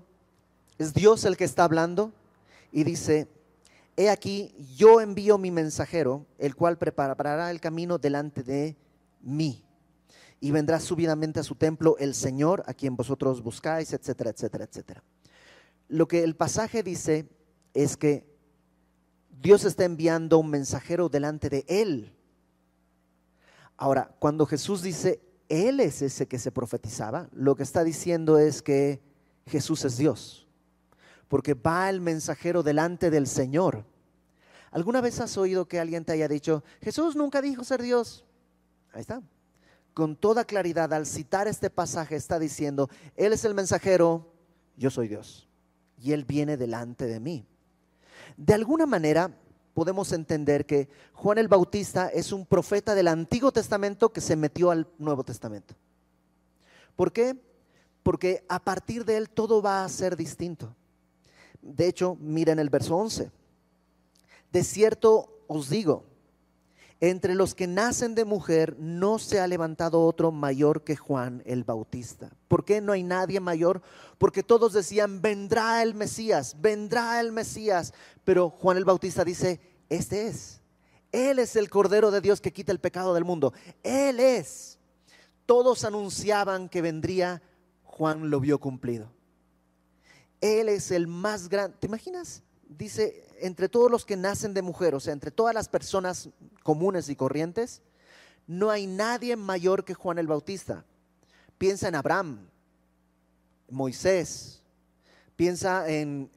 [0.79, 2.12] Es Dios el que está hablando
[2.72, 3.29] y dice,
[3.94, 8.75] he aquí, yo envío mi mensajero, el cual preparará el camino delante de
[9.20, 9.62] mí.
[10.40, 15.03] Y vendrá súbitamente a su templo el Señor, a quien vosotros buscáis, etcétera, etcétera, etcétera
[15.92, 17.28] lo que el pasaje dice
[17.74, 18.26] es que
[19.42, 22.14] Dios está enviando un mensajero delante de él.
[23.76, 28.62] Ahora, cuando Jesús dice, Él es ese que se profetizaba, lo que está diciendo es
[28.62, 29.02] que
[29.46, 30.46] Jesús es Dios,
[31.28, 33.85] porque va el mensajero delante del Señor.
[34.70, 38.24] ¿Alguna vez has oído que alguien te haya dicho, Jesús nunca dijo ser Dios?
[38.94, 39.20] Ahí está.
[39.92, 44.33] Con toda claridad, al citar este pasaje, está diciendo, Él es el mensajero,
[44.76, 45.48] yo soy Dios,
[46.03, 47.47] y Él viene delante de mí.
[48.37, 49.31] De alguna manera,
[49.75, 54.71] podemos entender que Juan el Bautista es un profeta del Antiguo Testamento que se metió
[54.71, 55.75] al Nuevo Testamento.
[56.97, 57.37] ¿Por qué?
[58.03, 60.75] Porque a partir de él todo va a ser distinto.
[61.61, 63.31] De hecho, miren el verso 11.
[64.51, 66.05] De cierto os digo,
[67.03, 71.65] entre los que nacen de mujer no se ha levantado otro mayor que Juan el
[71.65, 72.31] Bautista.
[72.47, 73.83] ¿Por qué no hay nadie mayor?
[74.19, 77.93] Porque todos decían, vendrá el Mesías, vendrá el Mesías.
[78.23, 80.61] Pero Juan el Bautista dice, este es.
[81.11, 83.53] Él es el Cordero de Dios que quita el pecado del mundo.
[83.83, 84.79] Él es.
[85.45, 87.43] Todos anunciaban que vendría,
[87.83, 89.11] Juan lo vio cumplido.
[90.41, 91.77] Él es el más grande.
[91.81, 92.45] ¿Te imaginas?
[92.78, 96.30] Dice, entre todos los que nacen de mujer, o sea, entre todas las personas
[96.62, 97.82] comunes y corrientes,
[98.46, 100.85] no hay nadie mayor que Juan el Bautista.
[101.58, 102.48] Piensa en Abraham,
[103.68, 104.62] Moisés,
[105.37, 106.30] piensa en,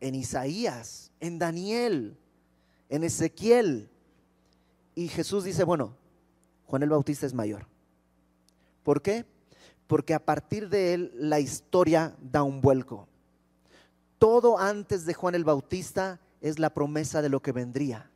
[0.00, 2.16] en Isaías, en Daniel,
[2.88, 3.90] en Ezequiel.
[4.94, 5.96] Y Jesús dice, bueno,
[6.66, 7.66] Juan el Bautista es mayor.
[8.82, 9.24] ¿Por qué?
[9.86, 13.08] Porque a partir de él la historia da un vuelco.
[14.20, 18.10] Todo antes de Juan el Bautista es la promesa de lo que vendría.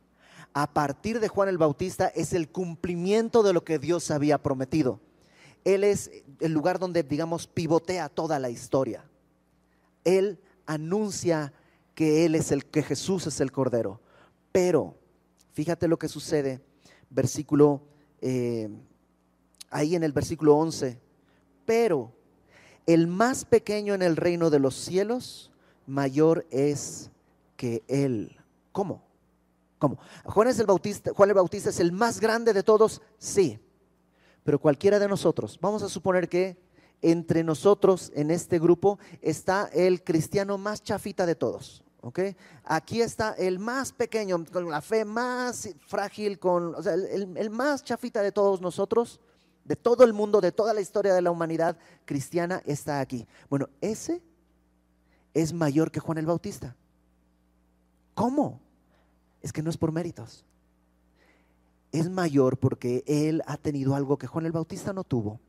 [0.53, 4.99] A partir de Juan el Bautista es el cumplimiento de lo que Dios había prometido.
[5.63, 9.03] Él es el lugar donde, digamos, pivotea toda la historia.
[10.03, 11.51] Él anuncia
[11.95, 13.99] que Él es el, que Jesús es el Cordero.
[14.51, 14.99] Pero,
[15.53, 16.61] fíjate lo que sucede,
[17.09, 17.81] versículo,
[18.21, 18.69] eh,
[19.71, 21.01] ahí en el versículo 11.
[21.65, 22.13] Pero
[22.85, 25.51] el más pequeño en el reino de los cielos,
[25.85, 27.09] mayor es
[27.55, 28.37] que Él.
[28.71, 29.03] ¿Cómo?
[29.77, 29.97] ¿Cómo?
[30.23, 33.59] Juan, es el Bautista, Juan el Bautista es el más grande de todos, sí.
[34.43, 36.57] Pero cualquiera de nosotros, vamos a suponer que
[37.01, 41.83] entre nosotros en este grupo está el cristiano más chafita de todos.
[42.01, 42.19] ¿ok?
[42.63, 48.21] Aquí está el más pequeño, con la fe más frágil, con, el, el más chafita
[48.21, 49.19] de todos nosotros,
[49.63, 53.27] de todo el mundo, de toda la historia de la humanidad cristiana, está aquí.
[53.49, 54.21] Bueno, ese
[55.35, 56.75] es mayor que Juan el Bautista.
[58.15, 58.61] ¿Cómo?
[59.41, 60.45] Es que no es por méritos.
[61.91, 65.39] Es mayor porque él ha tenido algo que Juan el Bautista no tuvo.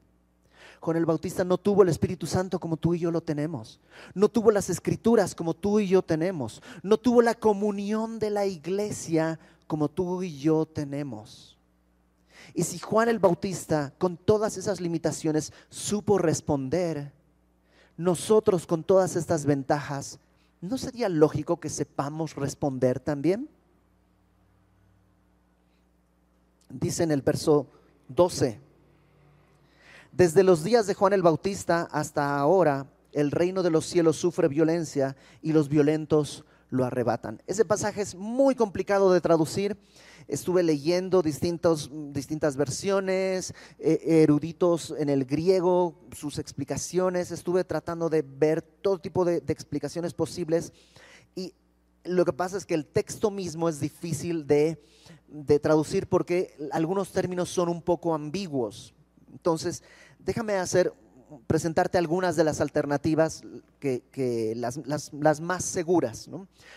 [0.81, 3.81] Juan el Bautista no tuvo el Espíritu Santo como tú y yo lo tenemos.
[4.13, 6.63] No tuvo las escrituras como tú y yo tenemos.
[6.83, 11.57] No tuvo la comunión de la iglesia como tú y yo tenemos.
[12.55, 17.13] Y si Juan el Bautista, con todas esas limitaciones, supo responder,
[17.97, 20.19] nosotros con todas estas ventajas
[20.61, 23.49] ¿no sería lógico que sepamos responder también?
[26.69, 27.67] Dice en el verso
[28.09, 28.59] 12,
[30.13, 34.49] desde los días de Juan el Bautista hasta ahora, el reino de los cielos sufre
[34.49, 37.43] violencia y los violentos lo arrebatan.
[37.47, 39.77] Ese pasaje es muy complicado de traducir
[40.29, 48.23] estuve leyendo distintos, distintas versiones, eh, eruditos en el griego, sus explicaciones, estuve tratando de
[48.23, 50.73] ver todo tipo de, explicaciones posibles
[51.35, 51.55] y
[52.05, 54.81] lo que pasa es que el texto mismo es difícil de,
[55.61, 58.95] traducir porque algunos términos son un poco ambiguos.
[59.33, 59.83] Entonces,
[60.21, 60.93] déjame hacer
[61.47, 63.43] presentarte algunas de las alternativas
[63.81, 66.29] que, las, más seguras.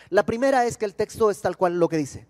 [0.10, 2.28] La primera es que el texto es tal cual lo que dice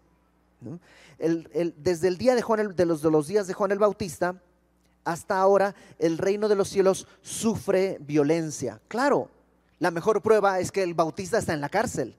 [1.19, 4.35] desde el día de, Juan de, los, de los días de Juan el Bautista
[5.05, 8.79] hasta ahora, el reino de los cielos sufre violencia.
[8.87, 9.29] Claro,
[9.79, 12.15] la mejor prueba es que el Bautista está en la cárcel.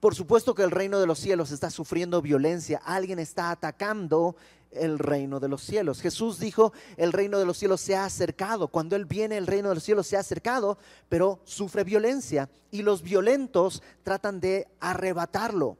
[0.00, 2.80] Por supuesto que el reino de los cielos está sufriendo violencia.
[2.84, 4.34] Alguien está atacando
[4.70, 6.00] el reino de los cielos.
[6.00, 8.68] Jesús dijo, el reino de los cielos se ha acercado.
[8.68, 10.78] Cuando Él viene, el reino de los cielos se ha acercado,
[11.10, 12.48] pero sufre violencia.
[12.70, 15.76] Y los violentos tratan de arrebatarlo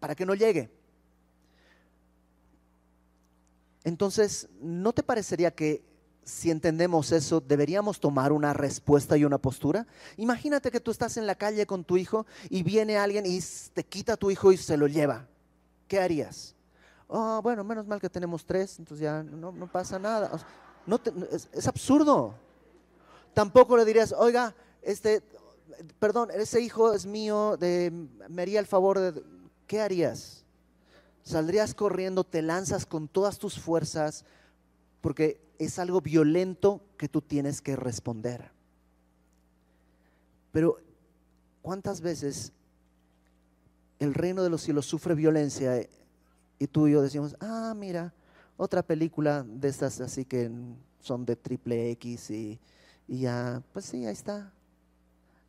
[0.00, 0.70] para que no llegue.
[3.84, 5.82] Entonces, ¿no te parecería que
[6.24, 9.86] si entendemos eso, deberíamos tomar una respuesta y una postura?
[10.16, 13.40] Imagínate que tú estás en la calle con tu hijo y viene alguien y
[13.72, 15.26] te quita a tu hijo y se lo lleva.
[15.88, 16.54] ¿Qué harías?
[17.08, 20.30] Oh, bueno, menos mal que tenemos tres, entonces ya no, pasa nada.
[20.86, 22.34] no es, absurdo.
[23.34, 25.22] Tampoco le dirías, oiga, este,
[25.98, 27.92] perdón, ese hijo es mío, de,
[28.28, 29.22] me haría el favor de,
[29.66, 30.44] ¿qué harías?
[31.22, 34.24] Saldrías corriendo, te lanzas con todas tus fuerzas,
[35.00, 38.50] porque es algo violento que tú tienes que responder.
[40.50, 40.78] Pero,
[41.62, 42.52] ¿cuántas veces
[43.98, 45.88] el reino de los cielos sufre violencia
[46.58, 48.12] y tú y yo decimos, ah, mira,
[48.56, 50.50] otra película de estas así que
[51.00, 52.60] son de triple X y,
[53.06, 54.52] ya, pues sí, ahí está.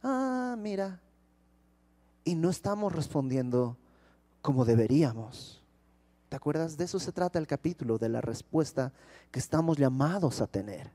[0.01, 1.01] Ah, mira.
[2.25, 3.77] Y no estamos respondiendo
[4.41, 5.62] como deberíamos.
[6.33, 6.77] ¿Te acuerdas?
[6.77, 8.91] De eso se trata el capítulo, de la respuesta
[9.29, 10.89] que estamos llamados a tener.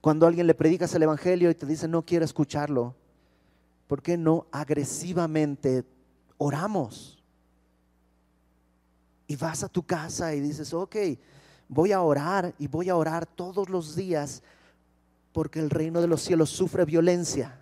[0.00, 2.94] Cuando alguien le predicas el Evangelio y te dice no quiero escucharlo,
[3.88, 5.84] ¿por qué no agresivamente
[6.38, 7.20] oramos?
[9.26, 10.94] Y vas a tu casa y dices, ok,
[11.68, 14.44] voy a orar y voy a orar todos los días
[15.32, 17.58] porque el reino de los cielos sufre violencia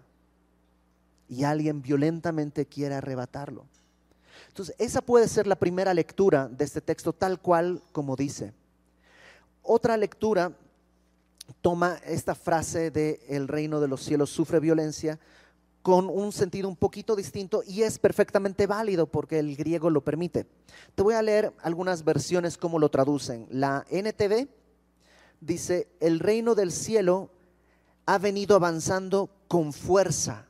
[1.30, 3.64] y alguien violentamente quiere arrebatarlo.
[4.50, 8.52] Entonces, esa puede ser la primera lectura de este texto tal cual como dice.
[9.62, 10.52] Otra lectura
[11.62, 15.20] toma esta frase de el reino de los cielos sufre violencia
[15.82, 20.46] con un sentido un poquito distinto y es perfectamente válido porque el griego lo permite.
[20.96, 23.46] Te voy a leer algunas versiones como lo traducen.
[23.50, 24.48] La NTV
[25.40, 27.30] dice, el reino del cielo
[28.04, 30.49] ha venido avanzando con fuerza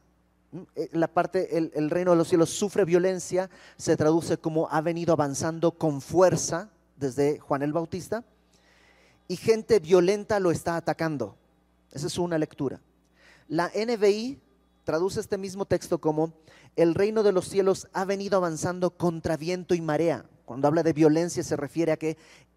[0.93, 5.73] la parte, el, reino de los cielos sufre violencia, se traduce como ha venido avanzando
[5.73, 8.25] con fuerza desde Juan el Bautista,
[9.29, 11.37] y gente violenta lo está atacando.
[11.93, 12.81] Esa es una lectura.
[13.49, 14.41] La NBI
[14.85, 16.33] traduce este mismo texto como
[16.77, 20.25] el reino de los cielos ha venido avanzando contra viento y marea.
[20.45, 22.17] Cuando habla de violencia se refiere a que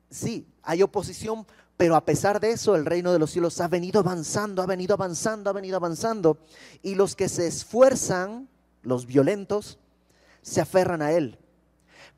[0.10, 1.46] sí, hay oposición,
[1.78, 4.94] pero a pesar de eso, el reino de los cielos ha venido avanzando, ha venido
[4.94, 6.38] avanzando, ha venido avanzando.
[6.82, 8.48] Y los que se esfuerzan,
[8.84, 9.80] los violentos,
[10.42, 11.40] se aferran a él.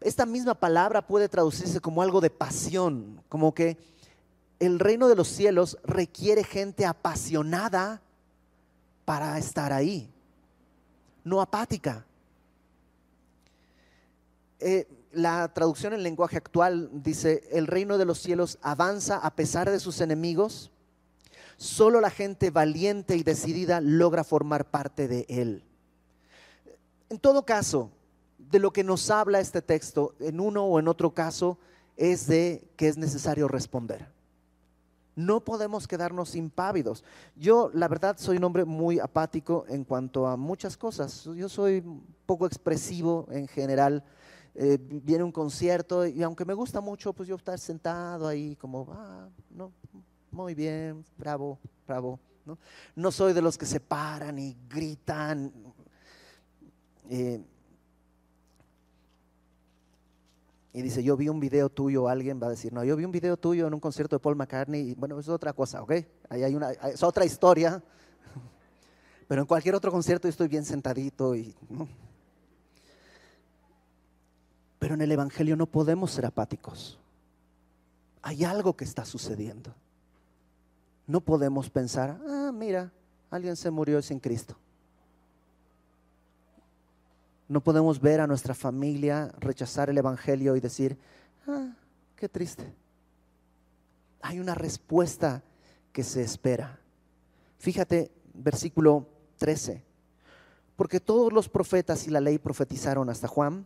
[0.02, 3.78] Esta misma palabra puede traducirse como algo de pasión, como que
[4.60, 8.02] el reino de los cielos requiere gente apasionada
[9.06, 10.10] para estar ahí,
[11.24, 12.06] no apática.
[14.60, 19.70] Eh, la traducción en lenguaje actual dice, el reino de los cielos avanza a pesar
[19.70, 20.72] de sus enemigos.
[21.58, 25.64] Solo la gente valiente y decidida logra formar parte de él.
[27.10, 27.92] En todo caso,
[28.38, 31.58] de lo que nos habla este texto, en uno o en otro caso,
[31.96, 34.08] es de que es necesario responder.
[35.16, 37.06] No podemos quedarnos impávidos.
[37.38, 41.24] Yo, la verdad, soy un hombre muy apático en cuanto a muchas cosas.
[41.24, 41.82] Yo soy
[42.26, 44.04] poco expresivo en general
[44.56, 48.88] eh, viene un concierto y aunque me gusta mucho, pues yo estar sentado ahí como,
[48.92, 49.74] ah, no,
[50.32, 52.20] muy bien, bravo, bravo.
[52.46, 52.58] ¿no?
[52.96, 55.52] no soy de los que se paran y gritan.
[57.10, 57.44] Eh,
[60.74, 63.12] y dice, yo vi un video tuyo, alguien va a decir, no, yo vi un
[63.12, 65.92] video tuyo en un concierto de Paul McCartney, y bueno, es otra cosa, ¿ok?
[66.30, 67.82] Ahí hay una, es otra historia,
[69.28, 71.56] pero en cualquier otro concierto yo estoy bien sentadito y...
[74.80, 77.00] Pero en el Evangelio no podemos ser apáticos.
[78.22, 79.74] Hay algo que está sucediendo.
[81.08, 82.92] No podemos pensar, ah, mira,
[83.30, 84.58] alguien se murió sin Cristo.
[87.48, 90.98] No podemos ver a nuestra familia rechazar el Evangelio y decir,
[91.48, 91.76] ah,
[92.16, 92.74] qué triste.
[94.22, 95.44] Hay una respuesta
[95.92, 96.80] que se espera.
[97.60, 99.08] Fíjate, versículo
[99.38, 99.84] 13.
[100.76, 103.66] Porque todos los profetas y la ley profetizaron hasta Juan.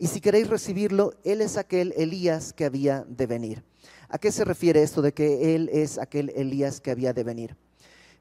[0.00, 3.62] Y si queréis recibirlo, Él es aquel Elías que había de venir.
[4.08, 7.54] ¿A qué se refiere esto de que Él es aquel Elías que había de venir?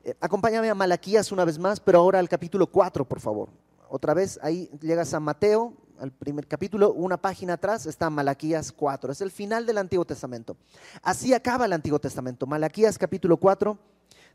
[0.03, 3.49] Eh, acompáñame a Malaquías una vez más, pero ahora al capítulo 4, por favor.
[3.87, 9.13] Otra vez, ahí llegas a Mateo, al primer capítulo, una página atrás está Malaquías 4.
[9.13, 10.57] Es el final del Antiguo Testamento.
[11.01, 12.45] Así acaba el Antiguo Testamento.
[12.45, 13.79] Malaquías capítulo 4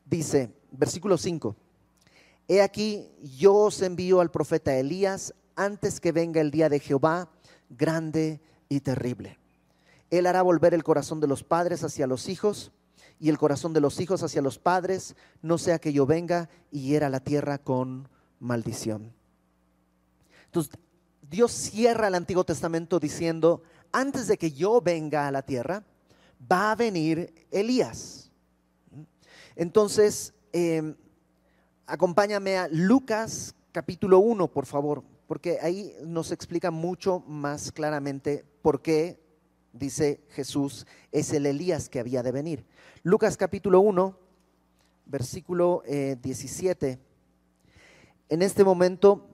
[0.07, 1.55] dice, versículo 5.
[2.49, 3.07] He aquí,
[3.37, 7.29] yo os envío al profeta Elías antes que venga el día de Jehová
[7.77, 9.39] grande y terrible.
[10.11, 12.73] Él hará volver el corazón de los padres hacia los hijos
[13.19, 16.83] y el corazón de los hijos hacia los padres, no sea que yo venga y
[16.83, 18.09] hiera la tierra con
[18.41, 19.13] maldición.
[20.47, 20.79] Entonces,
[21.23, 23.63] Dios cierra el Antiguo Testamento diciendo,
[23.93, 25.85] antes de que yo venga a la tierra,
[26.51, 28.31] va a venir Elías.
[29.57, 30.95] Entonces, em,
[31.87, 38.83] acompáñame a Lucas capítulo 1, por favor porque ahí nos explica mucho más claramente por
[38.83, 39.21] qué,
[39.73, 42.67] dice Jesús, es el Elías que había de venir.
[43.03, 44.19] Lucas capítulo 1,
[45.07, 46.91] versículo 17.
[46.91, 46.99] Eh,
[48.29, 49.29] en este momento,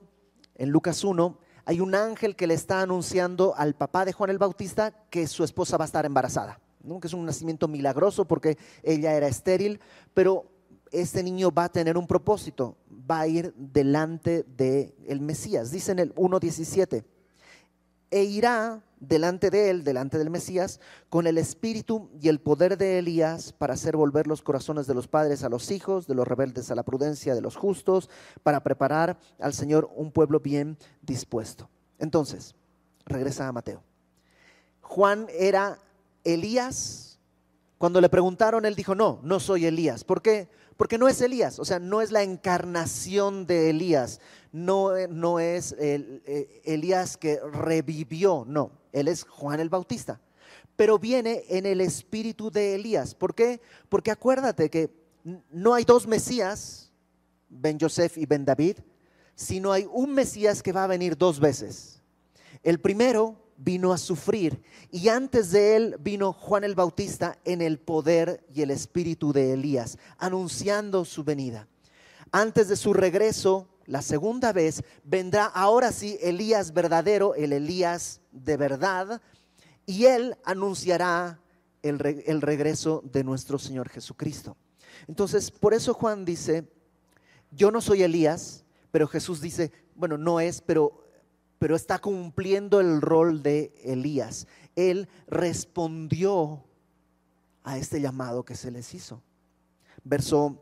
[0.55, 4.37] en Lucas 1, hay un ángel que le está anunciando al papá de Juan el
[4.37, 6.59] Bautista que su esposa va a estar embarazada,
[6.99, 9.79] que es un nacimiento milagroso porque ella era estéril,
[10.13, 10.45] pero
[10.91, 12.77] este niño va a tener un propósito,
[13.09, 15.71] va a ir delante del el Mesías.
[15.71, 17.03] Dice en el 1.17,
[18.11, 20.79] e irá delante de él, delante del Mesías,
[21.09, 25.07] con el espíritu y el poder de Elías para hacer volver los corazones de los
[25.07, 28.09] padres a los hijos, de los rebeldes a la prudencia de los justos,
[28.43, 31.69] para preparar al Señor un pueblo bien dispuesto.
[31.99, 32.53] Entonces,
[33.05, 33.81] regresa a Mateo.
[34.81, 35.79] Juan era
[36.23, 37.17] Elías.
[37.77, 40.03] Cuando le preguntaron, él dijo, no, no soy Elías.
[40.03, 40.49] ¿Por qué?
[40.81, 44.19] Porque no es Elías, o sea, no es la encarnación de Elías,
[44.51, 50.19] no, no es el, eh, Elías que revivió, no, él es Juan el Bautista.
[50.75, 53.13] Pero viene en el espíritu de Elías.
[53.13, 53.61] ¿Por qué?
[53.89, 54.89] Porque acuérdate que
[55.51, 56.91] no hay dos Mesías,
[57.47, 58.77] Ben Joseph y Ben David,
[59.35, 62.01] sino hay un Mesías que va a venir dos veces.
[62.63, 67.79] El primero vino a sufrir y antes de él vino Juan el Bautista en el
[67.79, 71.67] poder y el espíritu de Elías, anunciando su venida.
[72.31, 78.57] Antes de su regreso, la segunda vez, vendrá ahora sí Elías verdadero, el Elías de
[78.57, 79.21] verdad,
[79.85, 81.39] y él anunciará
[81.83, 81.99] el,
[82.41, 84.55] regreso de nuestro Señor Jesucristo.
[85.07, 86.67] Entonces, por eso Juan dice,
[87.51, 91.00] yo no soy Elías, pero Jesús dice, bueno, no es, pero
[91.61, 94.47] pero está cumpliendo el rol de Elías.
[94.75, 96.63] Él respondió
[97.63, 99.21] a este llamado que se les hizo.
[100.03, 100.57] Verso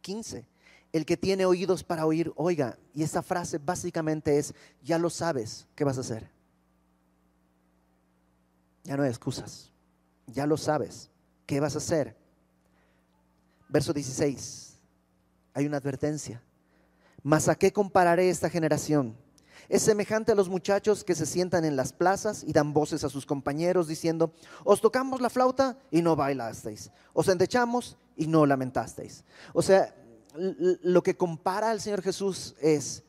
[0.00, 0.48] 15.
[0.92, 2.76] El que tiene oídos para oír, oiga.
[2.92, 4.52] Y esta frase básicamente es,
[4.82, 6.28] ya lo sabes, ¿qué vas a hacer?
[8.82, 9.70] Ya no hay excusas.
[10.26, 11.08] Ya lo sabes,
[11.46, 12.16] ¿qué vas a hacer?
[13.68, 14.76] Verso 16.
[15.54, 16.42] Hay una advertencia.
[17.22, 19.16] Mas a qué compararé esta generación?
[19.68, 23.08] Es semejante a los muchachos que se sientan en las plazas y dan voces a
[23.08, 24.32] sus compañeros diciendo,
[24.64, 29.24] os tocamos la flauta y no bailasteis, os endechamos y no lamentasteis.
[29.52, 29.94] O sea,
[30.34, 33.04] lo que compara al Señor Jesús es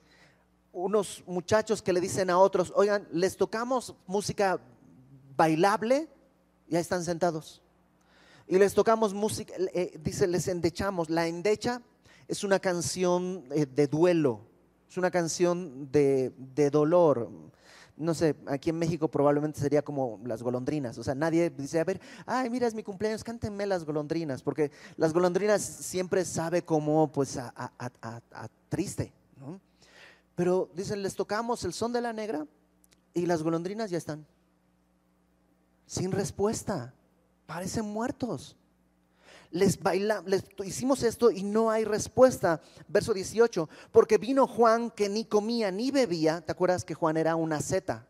[0.71, 4.59] unos muchachos que le dicen a otros, oigan, les tocamos música
[5.35, 6.07] bailable
[6.69, 7.61] y ahí están sentados.
[8.47, 11.09] Y les tocamos música, eh, dice, les endechamos.
[11.09, 11.81] La endecha
[12.31, 14.39] es una canción eh, de duelo,
[14.89, 16.31] es una canción de,
[16.71, 17.29] dolor.
[17.97, 20.97] No sé, aquí en México probablemente sería como las golondrinas.
[20.97, 24.71] O sea, nadie dice, a ver, ay, mira, es mi cumpleaños, cántenme las golondrinas, porque
[24.95, 27.51] las golondrinas siempre sabe como, pues, a,
[28.69, 29.11] triste.
[29.37, 29.59] ¿no?
[30.33, 32.47] Pero dicen, les tocamos el son de la negra
[33.13, 34.25] y las golondrinas ya están.
[35.85, 36.93] Sin respuesta.
[37.45, 38.55] Parecen muertos
[39.51, 42.61] les, baila, les hicimos esto y no hay respuesta.
[42.87, 47.35] Verso 18, porque vino Juan que ni comía ni bebía, ¿te acuerdas que Juan era
[47.35, 48.07] una zeta?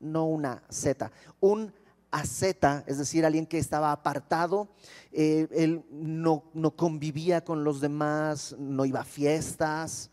[0.00, 1.72] No una zeta, un
[2.10, 4.68] asceta, es decir, alguien que estaba apartado,
[5.12, 10.10] eh, él no, no convivía con los demás, no iba a fiestas,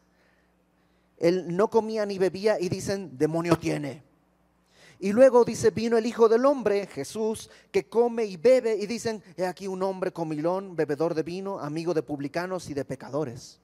[1.17, 4.06] él no comía ni bebía y dicen, demonio tiene.
[4.99, 8.75] Y luego dice, vino el Hijo del Hombre, Jesús, que come y bebe.
[8.75, 12.83] Y dicen, he aquí un hombre comilón, bebedor de vino, amigo de publicanos y de
[12.83, 13.59] pecadores.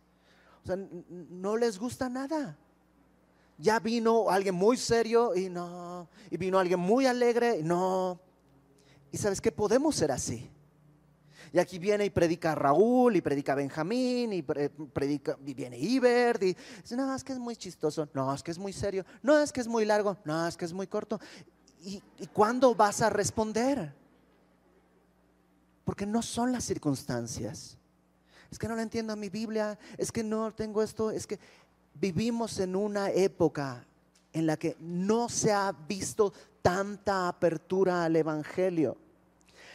[0.63, 0.77] O sea,
[1.09, 2.57] no les gusta nada.
[3.57, 6.07] Ya vino alguien muy serio y no.
[6.29, 8.19] Y vino alguien muy alegre y no.
[9.11, 10.49] Y sabes que podemos ser así.
[11.53, 16.57] Y aquí viene y predica Raúl, y predica Benjamín, y predica, y viene Iber, y
[16.81, 19.53] dice, no, es que es muy chistoso, no, es que es muy serio, no, es
[19.53, 21.19] que es muy largo, no, es que es muy corto.
[21.83, 23.93] ¿Y, y cuándo vas a responder?
[25.85, 27.77] Porque no son las circunstancias.
[28.49, 31.39] Es que no lo entiendo mi Biblia, es que no tengo esto, es que
[31.93, 33.85] vivimos en una época
[34.31, 36.33] en la que no se ha visto
[36.63, 38.97] tanta apertura al Evangelio.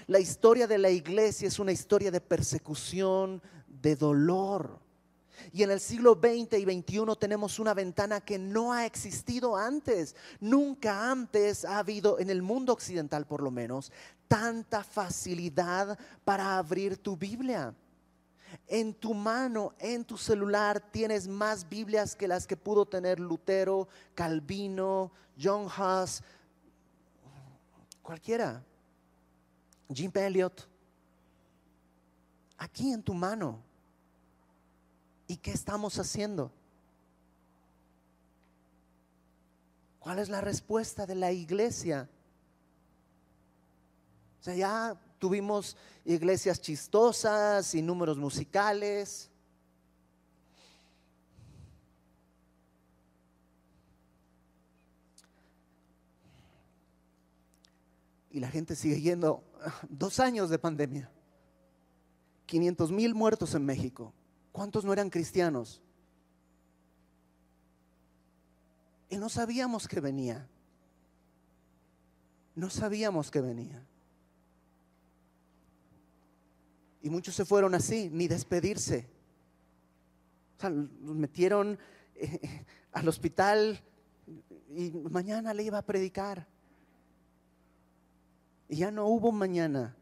[0.09, 4.81] La historia de la iglesia es una historia de persecución, de dolor.
[5.53, 10.17] Y en el siglo XX y XXI tenemos una ventana que no ha existido antes.
[10.41, 13.93] Nunca antes ha habido, en el mundo occidental por lo menos,
[14.29, 17.75] tanta facilidad para abrir tu Biblia.
[18.67, 23.89] En tu mano, en tu celular, tienes más Biblias que las que pudo tener Lutero,
[24.15, 26.23] Calvino, John Huss,
[28.03, 28.65] cualquiera.
[29.93, 30.69] Jim Elliot,
[32.59, 33.63] aquí en tu mano.
[35.27, 36.53] ¿Y qué estamos haciendo?
[39.99, 42.09] ¿Cuál es la respuesta de la iglesia?
[44.41, 49.31] O sea, ya tuvimos iglesias chistosas y números musicales.
[58.31, 59.43] Y la gente sigue yendo
[59.89, 61.11] Dos años de pandemia.
[62.47, 64.13] 500 mil muertos en México.
[64.53, 65.83] ¿Cuántos no eran cristianos?
[69.11, 70.49] Y no sabíamos que venía.
[72.55, 73.87] No sabíamos que venía.
[77.03, 79.09] Y muchos se fueron así, ni despedirse.
[80.57, 81.79] O sea, los metieron
[82.17, 83.81] eh, al hospital
[84.75, 86.47] y mañana le iba a predicar.
[88.69, 89.97] Y ya no hubo mañana.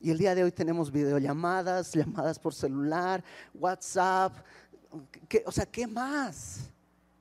[0.00, 3.24] Y el día de hoy tenemos videollamadas, llamadas por celular,
[3.54, 4.34] WhatsApp.
[5.44, 6.70] o sea, ¿qué más?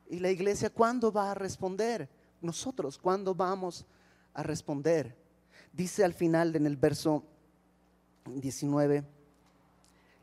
[0.09, 2.09] ¿Y la iglesia cuándo va a responder?
[2.41, 3.86] Nosotros, ¿cuándo vamos
[4.34, 5.15] a responder?
[5.71, 7.23] Dice al final en el verso
[8.26, 9.03] 19,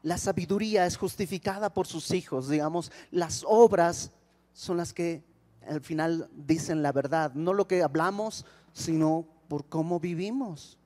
[0.02, 4.10] la sabiduría es justificada por sus hijos, digamos, las obras
[4.52, 5.22] son las que
[5.68, 10.78] al final dicen la verdad, no lo que hablamos, sino por cómo vivimos.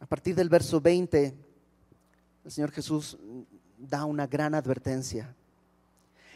[0.00, 1.34] A partir del verso 20,
[2.44, 3.18] el Señor Jesús
[3.78, 5.34] da una gran advertencia.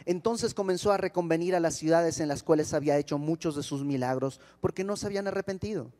[0.05, 3.83] Entonces comenzó a reconvenir a las ciudades en las cuales había hecho muchos de sus
[3.83, 5.91] milagros, porque no se habían arrepentido,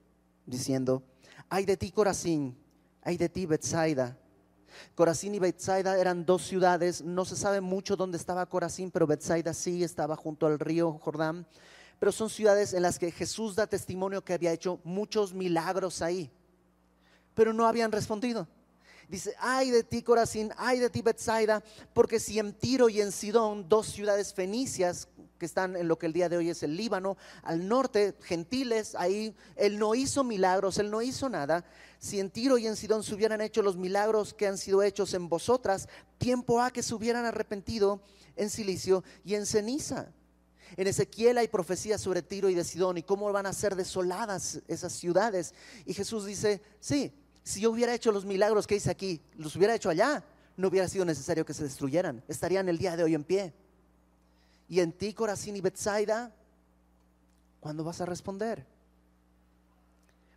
[0.46, 1.04] diciendo,
[1.50, 2.58] ay de ti Corazín,
[3.04, 4.18] ay de ti Bethsaida,
[4.96, 9.54] Corazín y Bethsaida eran dos ciudades, no se sabe mucho dónde estaba Corazín, pero Bethsaida
[9.54, 11.46] sí estaba junto al río Jordán,
[12.00, 16.32] pero son ciudades en las que Jesús da testimonio que había hecho muchos milagros ahí,
[17.34, 18.48] pero no habían respondido.
[19.12, 23.12] Dice, ay de ti Corazín, ay de ti Bethsaida, porque si en Tiro y en
[23.12, 26.78] Sidón, dos ciudades fenicias que están en lo que el día de hoy es el
[26.78, 31.66] Líbano, al norte, gentiles, ahí él no hizo milagros, él no hizo nada.
[32.00, 35.14] Si en Tiro y en Sidón se hubieran hecho los milagros que han sido hechos
[35.14, 38.02] en vosotras, tiempo ha que se hubieran arrepentido
[38.38, 40.14] en silicio y en ceniza.
[40.78, 44.62] En Ezequiel hay profecías sobre Tiro y de Sidón y cómo van a ser desoladas
[44.70, 45.54] esas ciudades.
[45.86, 47.12] Y Jesús dice, sí,
[47.44, 50.24] si yo hubiera hecho los milagros que hice aquí, los hubiera hecho allá,
[50.58, 52.24] no hubiera sido necesario que se destruyeran.
[52.28, 53.54] Estarían el día de hoy en pie.
[54.68, 56.34] Y en ti, Corazín y Betsaida,
[57.60, 58.66] ¿cuándo vas a responder?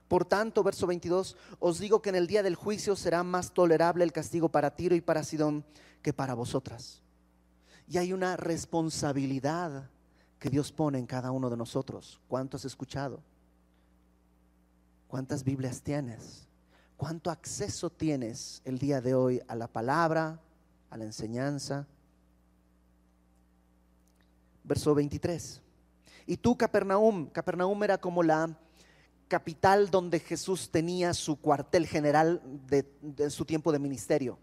[0.09, 4.05] Por tanto, verso 22, os digo que en el día del juicio será más tolerable
[4.05, 5.65] el castigo para Tiro y para Sidón
[6.03, 7.03] que para vosotras.
[7.89, 9.91] Y hay una responsabilidad
[10.39, 12.21] que Dios pone en cada uno de nosotros.
[12.29, 13.23] ¿Cuánto has escuchado?
[15.09, 16.47] ¿Cuántas Biblias tienes?
[17.05, 20.41] ¿Cuánto acceso tienes el día de hoy a la palabra,
[20.89, 21.87] a la enseñanza?
[24.63, 25.61] verso 23.
[26.25, 28.59] Y tú, Capernaum, Capernaum era como la
[29.29, 32.41] capital donde Jesús tenía su cuartel general
[32.71, 34.39] de, su tiempo de ministerio.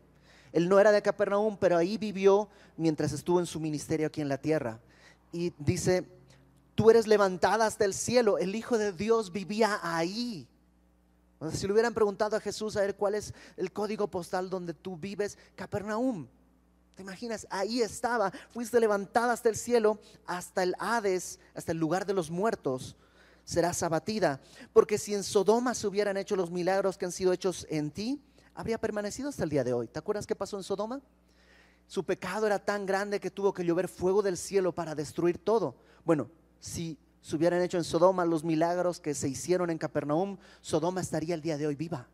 [0.52, 2.48] Él no era de Capernaum, pero ahí vivió
[2.78, 4.80] mientras estuvo en su ministerio aquí en la tierra.
[5.32, 6.08] Y dice,
[6.76, 8.38] tú eres levantada hasta el cielo.
[8.38, 10.48] El Hijo de Dios vivía ahí.
[11.50, 14.98] Si le hubieran preguntado a Jesús a ver cuál es el código postal donde tú
[14.98, 16.28] vives, Capernaum.
[16.96, 17.48] ¿Te imaginas?
[17.50, 22.30] Ahí estaba, fuiste levantada hasta el cielo, hasta el Hades, hasta el lugar de los
[22.30, 22.96] muertos.
[23.44, 24.40] Serás abatida,
[24.72, 28.22] porque si en Sodoma se hubieran hecho los milagros que han sido hechos en ti,
[28.54, 29.88] habría permanecido hasta el día de hoy.
[29.88, 31.02] ¿Te acuerdas qué pasó en Sodoma?
[31.88, 35.76] Su pecado era tan grande que tuvo que llover fuego del cielo para destruir todo.
[36.06, 36.30] Bueno,
[36.60, 41.36] si se hubieran hecho en Sodoma los milagros que se hicieron en Capernaum, Sodoma estaría
[41.36, 42.08] el día de hoy viva.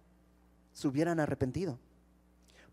[0.74, 1.80] Se hubieran arrepentido.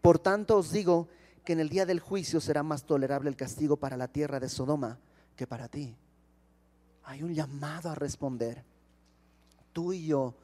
[0.03, 1.09] Por tanto os digo
[1.45, 4.49] que en el día del juicio será más tolerable el castigo para la tierra de
[4.49, 4.99] Sodoma
[5.37, 5.97] que para ti.
[7.05, 8.65] Hay un llamado a responder.
[9.73, 10.35] Tú y yo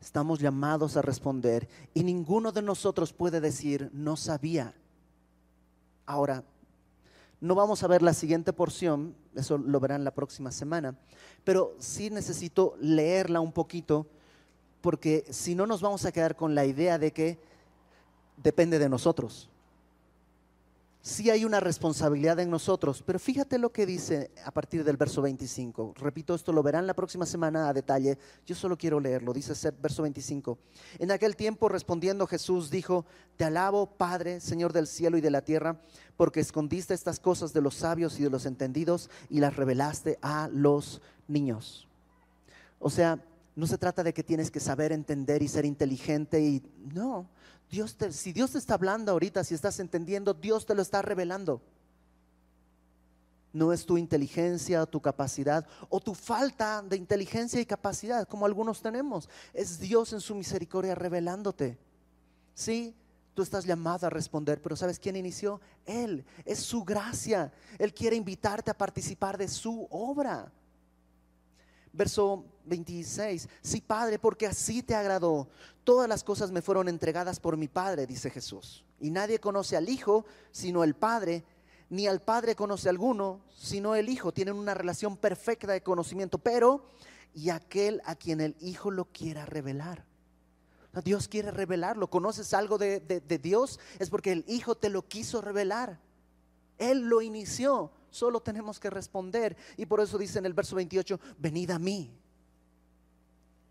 [0.00, 4.74] estamos llamados a responder y ninguno de nosotros puede decir no sabía.
[6.04, 6.44] Ahora,
[7.42, 10.96] no vamos a ver la siguiente porción, eso lo verán la próxima semana,
[11.42, 14.06] pero sí necesito leerla un poquito
[14.80, 17.38] porque si no nos vamos a quedar con la idea de que
[18.36, 19.50] depende de nosotros
[21.02, 25.20] sí hay una responsabilidad en nosotros, pero fíjate lo que dice a partir del verso
[25.20, 25.94] 25.
[25.98, 28.16] Repito, esto lo verán la próxima semana a detalle.
[28.46, 29.32] Yo solo quiero leerlo.
[29.32, 30.58] Dice verso 25.
[31.00, 33.04] En aquel tiempo respondiendo Jesús dijo,
[33.36, 35.80] te alabo Padre, Señor del cielo y de la tierra,
[36.16, 40.48] porque escondiste estas cosas de los sabios y de los entendidos y las revelaste a
[40.52, 41.88] los niños.
[42.78, 43.18] O sea,
[43.56, 46.62] no se trata de que tienes que saber entender y ser inteligente y
[46.94, 47.28] no,
[47.72, 51.62] Dios si Dios te está hablando ahorita, si estás entendiendo, Dios te lo está revelando.
[53.50, 58.82] No es tu inteligencia, tu capacidad o tu falta de inteligencia y capacidad, como algunos
[58.82, 59.26] tenemos.
[59.54, 61.78] Es Dios en su misericordia revelándote.
[62.54, 62.94] Sí,
[63.34, 65.58] Tú estás llamado a responder, pero ¿sabes quién inició?
[65.86, 66.22] Él.
[66.44, 67.50] Es su gracia.
[67.78, 70.52] Él quiere invitarte a participar de su obra.
[71.92, 73.48] Verso 26.
[73.60, 75.48] Sí, Padre, porque así te agradó.
[75.84, 78.84] Todas las cosas me fueron entregadas por mi Padre, dice Jesús.
[79.00, 81.44] Y nadie conoce al Hijo sino el Padre,
[81.90, 84.32] ni al Padre conoce alguno sino el Hijo.
[84.32, 86.86] Tienen una relación perfecta de conocimiento, pero
[87.34, 90.06] y aquel a quien el Hijo lo quiera revelar.
[91.00, 92.10] Dios quiere revelarlo.
[92.10, 93.00] ¿Conoces algo de,
[93.42, 93.80] Dios?
[93.98, 95.98] Es porque el Hijo te lo quiso revelar.
[96.76, 97.90] Él lo inició.
[98.12, 99.56] Solo tenemos que responder.
[99.76, 102.14] Y por eso dice en el verso 28, venid a mí.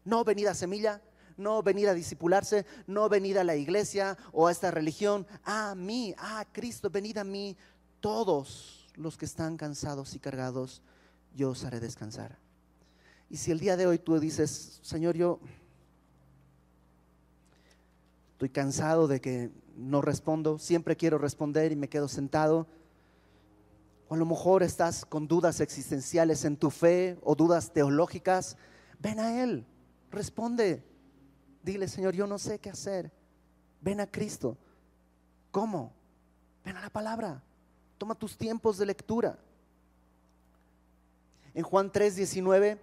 [0.04, 1.00] No venid a semilla,
[1.38, 5.28] no venid a disipularse, no venid a la iglesia o a esta religión.
[5.44, 7.56] A mí, a Cristo, venid a mí
[8.00, 10.82] todos los que están cansados y cargados,
[11.36, 12.38] yo os haré descansar.
[13.30, 15.40] Y si el día de hoy tú dices, Señor, yo
[18.34, 22.68] estoy cansado de que no respondo, siempre quiero responder y me quedo sentado.
[24.12, 28.58] O a lo mejor estás con dudas existenciales en tu fe o dudas teológicas.
[29.00, 29.66] Ven a Él,
[30.12, 30.84] responde.
[31.64, 33.10] Dile, Señor, yo no sé qué hacer.
[33.80, 34.58] Ven a Cristo.
[35.50, 35.94] ¿Cómo?
[36.66, 37.42] Ven a la palabra.
[37.98, 39.40] Toma tus tiempos de lectura.
[41.54, 42.82] En Juan 3, 19,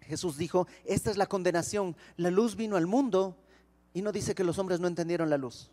[0.00, 1.94] Jesús dijo, esta es la condenación.
[2.16, 3.36] La luz vino al mundo
[3.94, 5.70] y no dice que los hombres no entendieron la luz.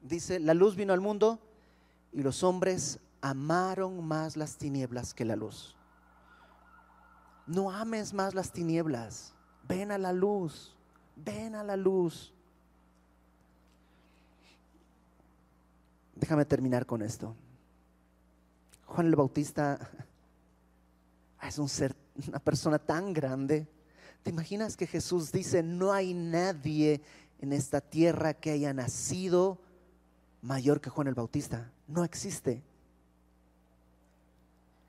[0.00, 1.38] Dice, la luz vino al mundo
[2.14, 5.76] y los hombres amaron más las tinieblas que la luz.
[7.46, 9.34] No ames más las tinieblas.
[9.66, 10.74] Ven a la luz.
[11.16, 12.32] Ven a la luz.
[16.14, 17.34] Déjame terminar con esto.
[18.86, 19.78] Juan el Bautista
[21.42, 21.94] es un ser,
[22.26, 23.66] una persona tan grande.
[24.22, 27.00] ¿Te imaginas que Jesús dice, no hay nadie
[27.40, 29.58] en esta tierra que haya nacido
[30.42, 31.70] mayor que Juan el Bautista.
[31.86, 32.62] No existe.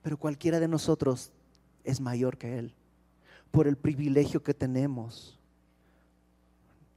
[0.10, 1.32] Pero cualquiera de nosotros
[1.84, 2.74] es mayor que Él
[3.52, 5.38] por el privilegio que tenemos.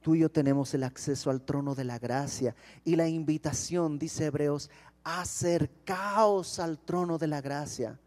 [0.01, 4.25] Tú y yo tenemos el acceso al trono de la gracia y la invitación, dice
[4.25, 4.71] Hebreos,
[5.03, 7.99] acercaos al trono de la gracia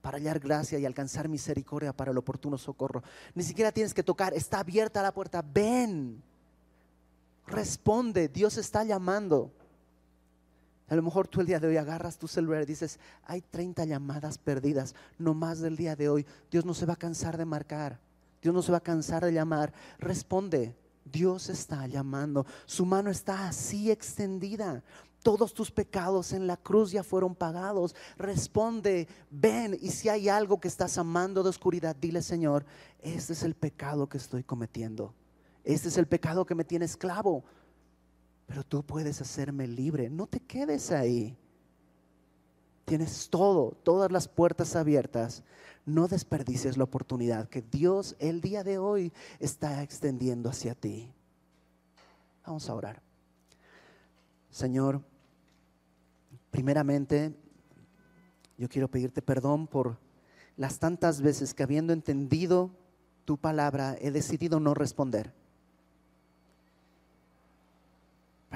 [0.00, 3.02] para hallar gracia y alcanzar misericordia para el oportuno socorro.
[3.34, 6.22] Ni siquiera tienes que tocar, está abierta la puerta, ven.
[7.46, 9.52] Responde, Dios está llamando.
[10.90, 13.84] A lo mejor tú el día de hoy agarras tu celular y dices, hay 30
[13.84, 16.26] llamadas perdidas, no más del día de hoy.
[16.50, 18.00] Dios no se va a cansar de marcar,
[18.42, 19.72] Dios no se va a cansar de llamar.
[20.00, 20.74] Responde,
[21.04, 24.82] Dios está llamando, su mano está así extendida.
[25.22, 27.94] Todos tus pecados en la cruz ya fueron pagados.
[28.16, 32.64] Responde, ven y si hay algo que estás amando de oscuridad, dile Señor,
[32.98, 35.14] este es el pecado que estoy cometiendo.
[35.62, 37.44] Este es el pecado que me tiene esclavo.
[38.50, 40.10] Pero tú puedes hacerme libre.
[40.10, 41.36] No te quedes ahí.
[42.84, 45.44] Tienes todo, todas las puertas abiertas.
[45.86, 51.12] No desperdicies la oportunidad que Dios el día de hoy está extendiendo hacia ti.
[52.44, 53.00] Vamos a orar.
[54.50, 55.00] Señor,
[56.50, 57.32] primeramente,
[58.58, 59.96] yo quiero pedirte perdón por
[60.56, 62.72] las tantas veces que habiendo entendido
[63.24, 65.39] tu palabra he decidido no responder.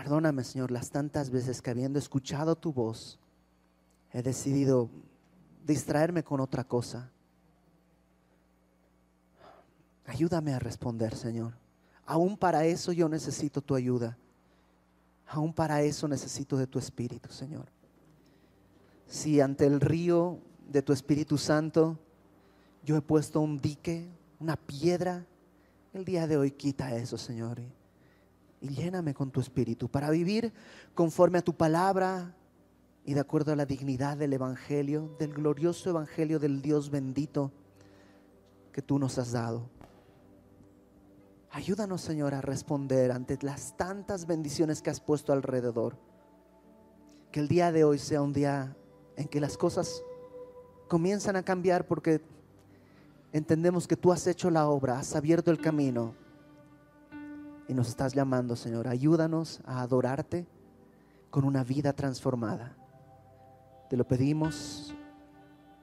[0.04, 3.18] Perdóname, Señor, las tantas veces que habiendo escuchado tu voz,
[4.12, 4.90] he decidido
[5.66, 7.10] distraerme con otra cosa.
[10.04, 11.54] Ayúdame a responder, Señor.
[12.04, 14.18] Aún para eso yo necesito tu ayuda.
[15.26, 17.64] Aún para eso necesito de tu Espíritu, Señor.
[19.06, 20.38] Si ante el río
[20.68, 21.98] de tu Espíritu Santo
[22.84, 24.06] yo he puesto un dique,
[24.38, 25.24] una piedra,
[25.94, 27.62] el día de hoy quita eso, Señor
[28.64, 30.50] y lléname con tu espíritu para vivir
[30.94, 32.34] conforme a tu palabra
[33.04, 37.52] y de acuerdo a la dignidad del Evangelio, del glorioso Evangelio del Dios bendito
[38.72, 39.68] que tú nos has dado.
[41.50, 45.98] Ayúdanos, Señor, a responder ante las tantas bendiciones que has puesto alrededor.
[47.32, 48.74] Que el día de hoy sea un día
[49.16, 50.02] en que las cosas
[50.88, 52.22] comienzan a cambiar porque
[53.30, 56.23] entendemos que tú has hecho la obra, has abierto el camino
[57.68, 58.88] y nos estás llamando, Señor.
[58.88, 60.46] Ayúdanos a adorarte
[61.30, 62.76] con una vida transformada.
[63.88, 64.94] Te lo pedimos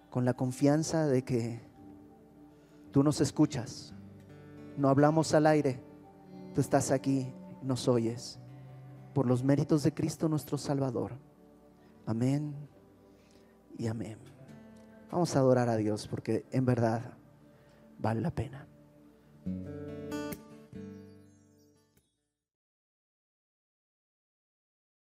[0.09, 1.61] con la confianza de que
[2.91, 3.93] tú nos escuchas.
[4.77, 5.81] No hablamos al aire,
[6.53, 8.39] tú estás aquí, nos oyes.
[9.13, 11.13] Por los méritos de Cristo nuestro Salvador.
[12.05, 12.53] Amén
[13.77, 14.17] y amén.
[15.11, 17.17] Vamos a adorar a Dios porque en verdad
[17.99, 18.67] vale la pena.